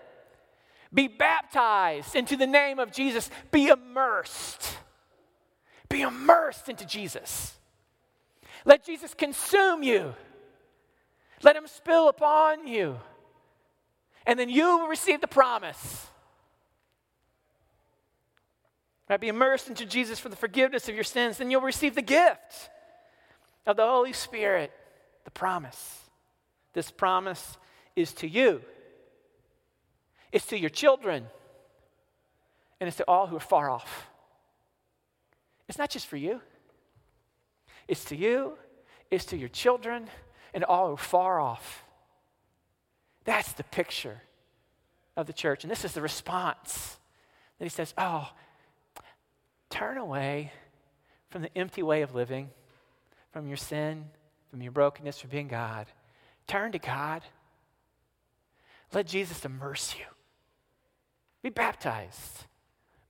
Be 0.94 1.08
baptized 1.08 2.14
into 2.14 2.36
the 2.36 2.46
name 2.46 2.78
of 2.78 2.92
Jesus. 2.92 3.28
Be 3.50 3.66
immersed. 3.66 4.78
Be 5.88 6.02
immersed 6.02 6.68
into 6.68 6.86
Jesus. 6.86 7.54
Let 8.64 8.84
Jesus 8.84 9.12
consume 9.12 9.82
you. 9.82 10.14
Let 11.42 11.56
him 11.56 11.66
spill 11.66 12.08
upon 12.08 12.68
you. 12.68 12.98
And 14.24 14.38
then 14.38 14.48
you 14.48 14.78
will 14.78 14.86
receive 14.86 15.20
the 15.20 15.28
promise. 15.28 16.06
Right? 19.10 19.20
Be 19.20 19.28
immersed 19.28 19.68
into 19.68 19.84
Jesus 19.84 20.18
for 20.18 20.28
the 20.28 20.36
forgiveness 20.36 20.88
of 20.88 20.94
your 20.94 21.04
sins. 21.04 21.38
Then 21.38 21.50
you'll 21.50 21.60
receive 21.60 21.94
the 21.94 22.02
gift 22.02 22.70
of 23.66 23.76
the 23.76 23.86
Holy 23.86 24.12
Spirit, 24.12 24.70
the 25.24 25.30
promise. 25.30 26.00
This 26.72 26.90
promise 26.90 27.58
is 27.96 28.12
to 28.14 28.28
you 28.28 28.62
it's 30.34 30.46
to 30.46 30.58
your 30.58 30.68
children, 30.68 31.28
and 32.80 32.88
it's 32.88 32.96
to 32.96 33.04
all 33.06 33.28
who 33.28 33.36
are 33.36 33.40
far 33.40 33.70
off. 33.70 34.08
It's 35.68 35.78
not 35.78 35.90
just 35.90 36.08
for 36.08 36.16
you, 36.16 36.40
it's 37.86 38.04
to 38.06 38.16
you, 38.16 38.58
it's 39.12 39.26
to 39.26 39.36
your 39.36 39.48
children, 39.48 40.08
and 40.52 40.64
all 40.64 40.88
who 40.88 40.94
are 40.94 40.96
far 40.96 41.40
off. 41.40 41.84
That's 43.22 43.52
the 43.52 43.62
picture 43.62 44.22
of 45.16 45.28
the 45.28 45.32
church. 45.32 45.62
And 45.62 45.70
this 45.70 45.84
is 45.84 45.92
the 45.92 46.02
response 46.02 46.98
that 47.58 47.64
he 47.64 47.70
says, 47.70 47.94
Oh, 47.96 48.28
turn 49.70 49.98
away 49.98 50.52
from 51.30 51.42
the 51.42 51.56
empty 51.56 51.84
way 51.84 52.02
of 52.02 52.12
living, 52.12 52.50
from 53.32 53.46
your 53.46 53.56
sin, 53.56 54.06
from 54.50 54.62
your 54.62 54.72
brokenness, 54.72 55.20
from 55.20 55.30
being 55.30 55.46
God. 55.46 55.86
Turn 56.48 56.72
to 56.72 56.80
God. 56.80 57.22
Let 58.92 59.06
Jesus 59.06 59.44
immerse 59.44 59.94
you. 59.96 60.06
Be 61.44 61.50
baptized, 61.50 62.46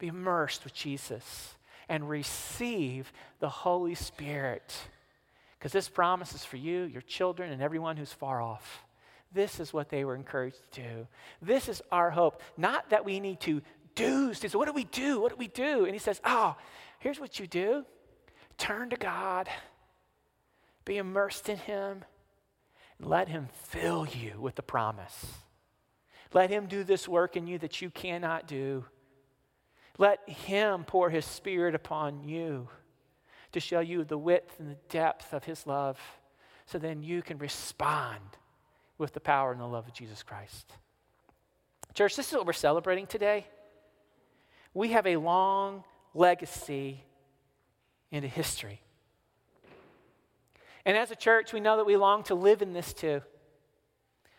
be 0.01 0.09
immersed 0.09 0.64
with 0.64 0.75
Jesus, 0.75 1.55
and 1.88 2.09
receive 2.09 3.12
the 3.38 3.49
Holy 3.49 3.94
Spirit. 3.94 4.75
Because 5.57 5.70
this 5.70 5.88
promise 5.88 6.35
is 6.35 6.44
for 6.44 6.57
you, 6.57 6.83
your 6.83 7.01
children, 7.01 7.53
and 7.53 7.62
everyone 7.62 7.97
who's 7.97 8.12
far 8.12 8.42
off. 8.42 8.83
This 9.33 9.61
is 9.61 9.73
what 9.73 9.88
they 9.88 10.05
were 10.05 10.16
encouraged 10.16 10.57
to 10.73 10.83
do. 10.83 11.07
This 11.40 11.68
is 11.68 11.81
our 11.92 12.11
hope. 12.11 12.42
Not 12.57 12.90
that 12.90 13.05
we 13.05 13.20
need 13.20 13.38
to 13.42 13.62
do. 13.94 14.35
So 14.35 14.59
what 14.59 14.66
do 14.66 14.73
we 14.73 14.83
do? 14.83 15.20
What 15.20 15.31
do 15.31 15.37
we 15.37 15.47
do? 15.47 15.85
And 15.85 15.92
he 15.92 16.01
says, 16.01 16.20
Oh, 16.25 16.57
here's 16.99 17.20
what 17.20 17.38
you 17.38 17.47
do 17.47 17.85
turn 18.59 18.90
to 18.90 18.97
God, 18.97 19.49
be 20.85 20.97
immersed 20.97 21.49
in 21.49 21.59
Him, 21.59 22.05
and 22.99 23.09
let 23.09 23.29
Him 23.29 23.49
fill 23.53 24.09
you 24.09 24.40
with 24.40 24.57
the 24.57 24.62
promise. 24.62 25.25
Let 26.32 26.50
Him 26.50 26.66
do 26.66 26.84
this 26.84 27.08
work 27.08 27.37
in 27.37 27.46
you 27.46 27.58
that 27.58 27.80
you 27.80 27.90
cannot 27.90 28.46
do. 28.46 28.84
Let 29.98 30.28
Him 30.28 30.84
pour 30.84 31.10
His 31.10 31.24
Spirit 31.24 31.74
upon 31.74 32.24
you 32.24 32.68
to 33.52 33.60
show 33.60 33.80
you 33.80 34.04
the 34.04 34.18
width 34.18 34.58
and 34.58 34.70
the 34.70 34.78
depth 34.88 35.32
of 35.32 35.44
His 35.44 35.66
love 35.66 35.98
so 36.66 36.78
then 36.78 37.02
you 37.02 37.22
can 37.22 37.38
respond 37.38 38.20
with 38.98 39.12
the 39.12 39.20
power 39.20 39.52
and 39.52 39.60
the 39.60 39.66
love 39.66 39.87
of 39.87 39.92
Jesus 39.92 40.22
Christ. 40.22 40.72
Church, 41.94 42.16
this 42.16 42.28
is 42.28 42.34
what 42.34 42.46
we're 42.46 42.52
celebrating 42.52 43.06
today. 43.06 43.46
We 44.72 44.88
have 44.88 45.06
a 45.06 45.16
long 45.16 45.84
legacy 46.12 47.04
into 48.10 48.26
history. 48.26 48.80
And 50.84 50.96
as 50.96 51.10
a 51.10 51.16
church, 51.16 51.52
we 51.52 51.60
know 51.60 51.76
that 51.76 51.87
we 51.87 51.96
long 51.96 52.24
to 52.24 52.34
live 52.34 52.62
in 52.62 52.72
this 52.72 52.92
too 52.92 53.22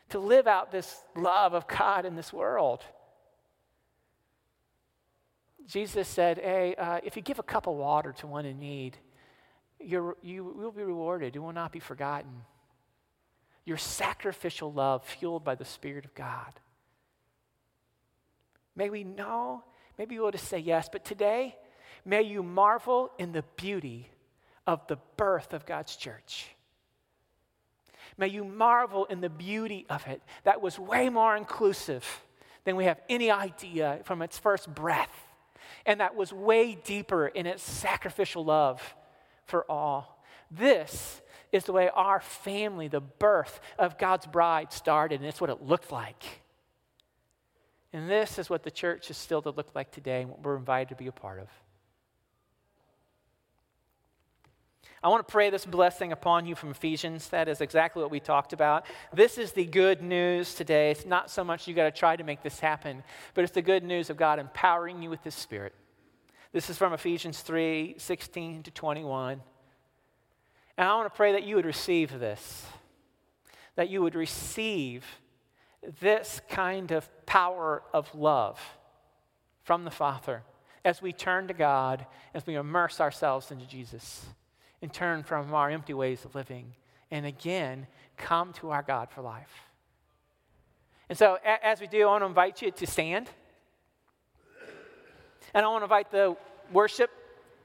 to 0.10 0.20
live 0.20 0.48
out 0.48 0.72
this 0.72 1.04
love 1.16 1.54
of 1.54 1.68
God 1.68 2.06
in 2.06 2.16
this 2.16 2.32
world. 2.32 2.84
Jesus 5.68 6.08
said, 6.08 6.38
Hey, 6.38 6.76
uh, 6.76 7.00
if 7.04 7.16
you 7.16 7.22
give 7.22 7.40
a 7.40 7.44
cup 7.44 7.68
of 7.68 7.76
water 7.76 8.14
to 8.20 8.28
one 8.28 8.46
in 8.46 8.60
need, 8.60 8.98
you 9.80 10.16
will 10.56 10.72
be 10.72 10.84
rewarded. 10.84 11.36
You 11.36 11.42
will 11.42 11.54
not 11.54 11.72
be 11.72 11.80
forgotten. 11.80 12.44
Your 13.66 13.78
sacrificial 13.78 14.72
love, 14.72 15.04
fueled 15.04 15.44
by 15.44 15.56
the 15.56 15.66
Spirit 15.66 16.06
of 16.06 16.14
God. 16.14 16.54
May 18.76 18.90
we 18.90 19.04
know, 19.04 19.64
maybe 19.98 20.18
we 20.18 20.26
ought 20.26 20.32
just 20.32 20.48
say 20.48 20.60
yes, 20.60 20.90
but 20.92 21.04
today, 21.06 21.56
may 22.04 22.22
you 22.22 22.44
marvel 22.44 23.12
in 23.18 23.32
the 23.32 23.44
beauty 23.56 24.10
of 24.68 24.86
the 24.88 24.98
birth 25.18 25.54
of 25.54 25.66
God's 25.66 25.96
church. 25.96 26.55
May 28.18 28.28
you 28.28 28.44
marvel 28.44 29.06
in 29.06 29.22
the 29.22 29.30
beauty 29.30 29.86
of 29.90 30.06
it 30.08 30.22
that 30.44 30.62
was 30.62 30.80
way 30.80 31.10
more 31.10 31.36
inclusive 31.36 32.06
than 32.64 32.76
we 32.76 32.86
have 32.86 33.00
any 33.10 33.30
idea 33.30 34.00
from 34.06 34.22
its 34.22 34.40
first 34.40 34.74
breath, 34.74 35.14
and 35.86 36.00
that 36.00 36.16
was 36.16 36.32
way 36.34 36.76
deeper 36.76 37.28
in 37.28 37.46
its 37.46 37.64
sacrificial 37.64 38.46
love 38.46 38.96
for 39.46 39.70
all. 39.70 40.24
This 40.50 41.22
is 41.52 41.66
the 41.66 41.74
way 41.74 41.90
our 41.94 42.22
family, 42.22 42.88
the 42.88 43.02
birth 43.02 43.60
of 43.78 43.98
God's 43.98 44.26
bride, 44.26 44.74
started, 44.74 45.20
and 45.20 45.28
it's 45.28 45.42
what 45.42 45.50
it 45.50 45.62
looked 45.62 45.92
like. 45.92 46.24
And 47.94 48.10
this 48.10 48.40
is 48.40 48.50
what 48.50 48.64
the 48.64 48.72
church 48.72 49.10
is 49.10 49.18
still 49.18 49.42
to 49.44 49.52
look 49.52 49.76
like 49.76 49.92
today, 49.92 50.22
and 50.22 50.32
what 50.32 50.44
we're 50.44 50.58
invited 50.58 50.90
to 50.90 50.96
be 50.96 51.08
a 51.08 51.12
part 51.12 51.40
of. 51.40 51.48
I 55.06 55.08
want 55.08 55.28
to 55.28 55.32
pray 55.32 55.52
this 55.52 55.68
blessing 55.68 56.12
upon 56.12 56.48
you 56.48 56.56
from 56.56 56.72
Ephesians. 56.72 57.30
That 57.30 57.48
is 57.48 57.62
exactly 57.62 58.02
what 58.02 58.10
we 58.10 58.20
talked 58.20 58.54
about. 58.54 58.88
This 59.14 59.38
is 59.38 59.52
the 59.52 59.66
good 59.66 60.02
news 60.02 60.56
today. 60.56 60.90
It's 60.90 61.06
not 61.06 61.30
so 61.30 61.44
much 61.44 61.68
you 61.68 61.76
got 61.76 61.84
to 61.84 61.92
try 61.92 62.16
to 62.16 62.24
make 62.24 62.42
this 62.42 62.60
happen, 62.60 63.04
but 63.36 63.44
it's 63.44 63.54
the 63.54 63.62
good 63.62 63.84
news 63.84 64.10
of 64.10 64.18
God 64.18 64.40
empowering 64.40 65.04
you 65.04 65.12
with 65.12 65.24
His 65.24 65.36
Spirit. 65.36 65.76
This 66.54 66.72
is 66.72 66.78
from 66.78 66.92
Ephesians 66.92 67.42
3 67.42 67.96
16 68.00 68.64
to 68.64 68.72
21. 68.72 69.42
And 70.78 70.90
I 70.90 70.96
want 70.96 71.06
to 71.06 71.16
pray 71.16 71.34
that 71.34 71.44
you 71.44 71.56
would 71.56 71.66
receive 71.66 72.20
this, 72.20 72.66
that 73.76 73.90
you 73.90 74.02
would 74.02 74.16
receive 74.16 75.06
this 76.00 76.42
kind 76.50 76.92
of 76.92 77.08
power 77.28 77.84
of 77.94 78.14
love 78.16 78.60
from 79.64 79.86
the 79.86 79.92
Father 79.92 80.42
as 80.84 81.00
we 81.00 81.14
turn 81.14 81.48
to 81.48 81.54
God, 81.54 82.08
as 82.34 82.48
we 82.48 82.56
immerse 82.56 83.00
ourselves 83.00 83.52
into 83.52 83.68
Jesus 83.68 84.26
and 84.82 84.94
turn 84.94 85.24
from 85.24 85.54
our 85.54 85.70
empty 85.70 85.94
ways 85.94 86.26
of 86.26 86.36
living 86.36 86.74
and 87.12 87.26
again 87.26 87.88
come 88.18 88.54
to 88.54 88.72
our 88.72 88.84
God 88.84 89.10
for 89.10 89.22
life. 89.22 89.66
And 91.10 91.18
so, 91.18 91.38
a- 91.44 91.66
as 91.66 91.80
we 91.80 91.88
do, 91.88 92.04
I 92.04 92.06
want 92.06 92.22
to 92.24 92.28
invite 92.28 92.62
you 92.62 92.72
to 92.72 92.88
stand. 92.88 93.30
And 95.54 95.66
I 95.66 95.70
want 95.70 95.82
to 95.82 95.86
invite 95.86 96.12
the 96.12 96.36
worship. 96.72 97.12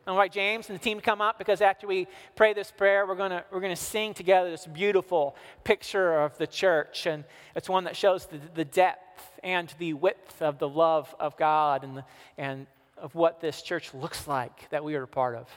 I 0.06 0.12
invite 0.12 0.32
James 0.32 0.68
and 0.68 0.78
the 0.78 0.82
team 0.82 0.98
to 0.98 1.02
come 1.02 1.20
up 1.20 1.38
because 1.38 1.60
after 1.60 1.86
we 1.86 2.06
pray 2.36 2.52
this 2.52 2.70
prayer, 2.70 3.06
we're 3.06 3.16
going 3.16 3.40
we're 3.50 3.60
gonna 3.60 3.76
sing 3.76 4.14
together 4.14 4.50
this 4.50 4.66
beautiful 4.66 5.36
picture 5.64 6.20
of 6.20 6.36
the 6.38 6.46
church. 6.46 7.06
And 7.06 7.24
it's 7.54 7.68
one 7.68 7.84
that 7.84 7.96
shows 7.96 8.26
the, 8.26 8.40
the 8.54 8.64
depth 8.64 9.40
and 9.42 9.72
the 9.78 9.94
width 9.94 10.40
of 10.42 10.58
the 10.58 10.68
love 10.68 11.14
of 11.18 11.36
God 11.36 11.84
and, 11.84 11.98
the, 11.98 12.04
and 12.38 12.66
of 12.96 13.14
what 13.14 13.40
this 13.40 13.62
church 13.62 13.92
looks 13.94 14.26
like 14.26 14.68
that 14.70 14.84
we 14.84 14.94
are 14.94 15.02
a 15.02 15.08
part 15.08 15.36
of. 15.36 15.48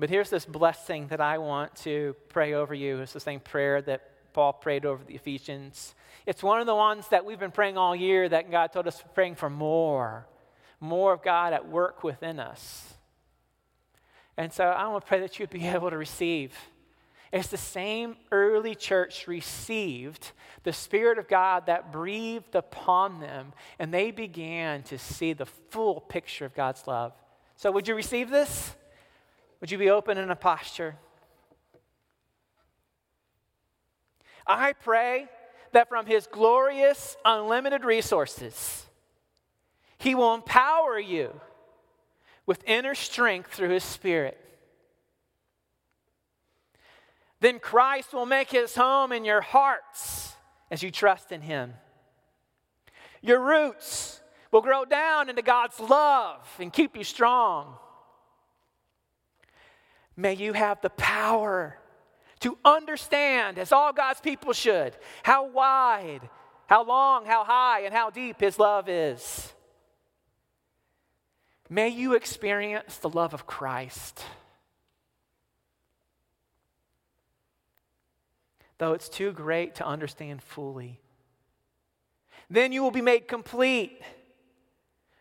But 0.00 0.08
here's 0.08 0.30
this 0.30 0.46
blessing 0.46 1.08
that 1.08 1.20
I 1.20 1.36
want 1.36 1.76
to 1.76 2.16
pray 2.30 2.54
over 2.54 2.72
you. 2.72 3.00
It's 3.00 3.12
the 3.12 3.20
same 3.20 3.38
prayer 3.38 3.82
that 3.82 4.32
Paul 4.32 4.54
prayed 4.54 4.86
over 4.86 5.04
the 5.04 5.14
Ephesians. 5.14 5.94
It's 6.24 6.42
one 6.42 6.58
of 6.58 6.66
the 6.66 6.74
ones 6.74 7.08
that 7.08 7.26
we've 7.26 7.38
been 7.38 7.50
praying 7.50 7.76
all 7.76 7.94
year 7.94 8.26
that 8.26 8.50
God 8.50 8.72
told 8.72 8.88
us 8.88 9.04
praying 9.14 9.34
for 9.34 9.50
more, 9.50 10.26
more 10.80 11.12
of 11.12 11.22
God 11.22 11.52
at 11.52 11.68
work 11.68 12.02
within 12.02 12.40
us. 12.40 12.94
And 14.38 14.50
so 14.50 14.64
I 14.64 14.88
want 14.88 15.04
to 15.04 15.06
pray 15.06 15.20
that 15.20 15.38
you'd 15.38 15.50
be 15.50 15.66
able 15.68 15.90
to 15.90 15.98
receive. 15.98 16.54
It's 17.30 17.48
the 17.48 17.58
same 17.58 18.16
early 18.32 18.74
church 18.74 19.28
received 19.28 20.32
the 20.62 20.72
Spirit 20.72 21.18
of 21.18 21.28
God 21.28 21.66
that 21.66 21.92
breathed 21.92 22.54
upon 22.54 23.20
them, 23.20 23.52
and 23.78 23.92
they 23.92 24.12
began 24.12 24.82
to 24.84 24.96
see 24.96 25.34
the 25.34 25.44
full 25.44 26.00
picture 26.00 26.46
of 26.46 26.54
God's 26.54 26.86
love. 26.86 27.12
So, 27.56 27.70
would 27.70 27.86
you 27.86 27.94
receive 27.94 28.30
this? 28.30 28.74
Would 29.60 29.70
you 29.70 29.78
be 29.78 29.90
open 29.90 30.18
in 30.18 30.30
a 30.30 30.36
posture? 30.36 30.96
I 34.46 34.72
pray 34.72 35.28
that 35.72 35.88
from 35.88 36.06
his 36.06 36.26
glorious, 36.26 37.16
unlimited 37.24 37.84
resources, 37.84 38.86
he 39.98 40.14
will 40.14 40.34
empower 40.34 40.98
you 40.98 41.40
with 42.46 42.64
inner 42.66 42.94
strength 42.94 43.52
through 43.52 43.68
his 43.68 43.84
spirit. 43.84 44.38
Then 47.40 47.58
Christ 47.58 48.12
will 48.12 48.26
make 48.26 48.50
his 48.50 48.74
home 48.74 49.12
in 49.12 49.24
your 49.24 49.40
hearts 49.40 50.34
as 50.70 50.82
you 50.82 50.90
trust 50.90 51.32
in 51.32 51.42
him. 51.42 51.74
Your 53.22 53.40
roots 53.40 54.20
will 54.50 54.62
grow 54.62 54.84
down 54.84 55.28
into 55.28 55.42
God's 55.42 55.78
love 55.78 56.48
and 56.58 56.72
keep 56.72 56.96
you 56.96 57.04
strong. 57.04 57.76
May 60.20 60.34
you 60.34 60.52
have 60.52 60.82
the 60.82 60.90
power 60.90 61.78
to 62.40 62.58
understand, 62.62 63.58
as 63.58 63.72
all 63.72 63.94
God's 63.94 64.20
people 64.20 64.52
should, 64.52 64.94
how 65.22 65.48
wide, 65.48 66.20
how 66.66 66.84
long, 66.84 67.24
how 67.24 67.42
high, 67.42 67.80
and 67.80 67.94
how 67.94 68.10
deep 68.10 68.38
His 68.38 68.58
love 68.58 68.86
is. 68.90 69.54
May 71.70 71.88
you 71.88 72.12
experience 72.12 72.98
the 72.98 73.08
love 73.08 73.32
of 73.32 73.46
Christ. 73.46 74.22
Though 78.76 78.92
it's 78.92 79.08
too 79.08 79.32
great 79.32 79.76
to 79.76 79.86
understand 79.86 80.42
fully. 80.42 81.00
Then 82.50 82.72
you 82.72 82.82
will 82.82 82.90
be 82.90 83.00
made 83.00 83.26
complete 83.26 84.02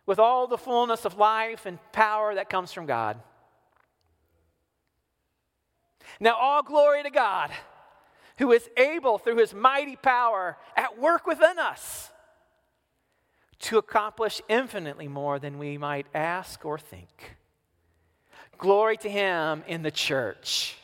with 0.06 0.20
all 0.20 0.48
the 0.48 0.58
fullness 0.58 1.06
of 1.06 1.18
life 1.18 1.66
and 1.66 1.80
power 1.94 2.36
that 2.36 2.50
comes 2.50 2.74
from 2.74 2.86
God. 2.86 3.22
Now, 6.20 6.36
all 6.36 6.64
glory 6.64 7.04
to 7.04 7.10
God, 7.10 7.52
who 8.38 8.52
is 8.52 8.70
able 8.78 9.18
through 9.18 9.38
his 9.38 9.54
mighty 9.54 9.96
power 9.96 10.58
at 10.76 11.00
work 11.00 11.26
within 11.26 11.60
us 11.60 12.10
to 13.60 13.78
accomplish 13.78 14.42
infinitely 14.48 15.08
more 15.08 15.40
than 15.40 15.58
we 15.58 15.78
might 15.78 16.08
ask 16.14 16.66
or 16.66 16.78
think. 16.78 17.36
Glory 18.58 18.98
to 18.98 19.10
him 19.10 19.64
in 19.68 19.82
the 19.82 19.92
church 19.92 20.78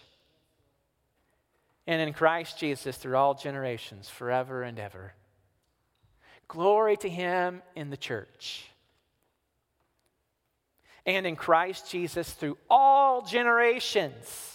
and 1.87 2.01
in 2.01 2.13
Christ 2.13 2.57
Jesus 2.57 2.97
through 2.97 3.15
all 3.15 3.33
generations, 3.33 4.09
forever 4.09 4.63
and 4.63 4.79
ever. 4.79 5.13
Glory 6.47 6.97
to 6.97 7.09
him 7.09 7.61
in 7.75 7.89
the 7.89 7.97
church 7.97 8.69
and 11.05 11.25
in 11.25 11.35
Christ 11.35 11.89
Jesus 11.89 12.31
through 12.31 12.57
all 12.69 13.21
generations 13.21 14.54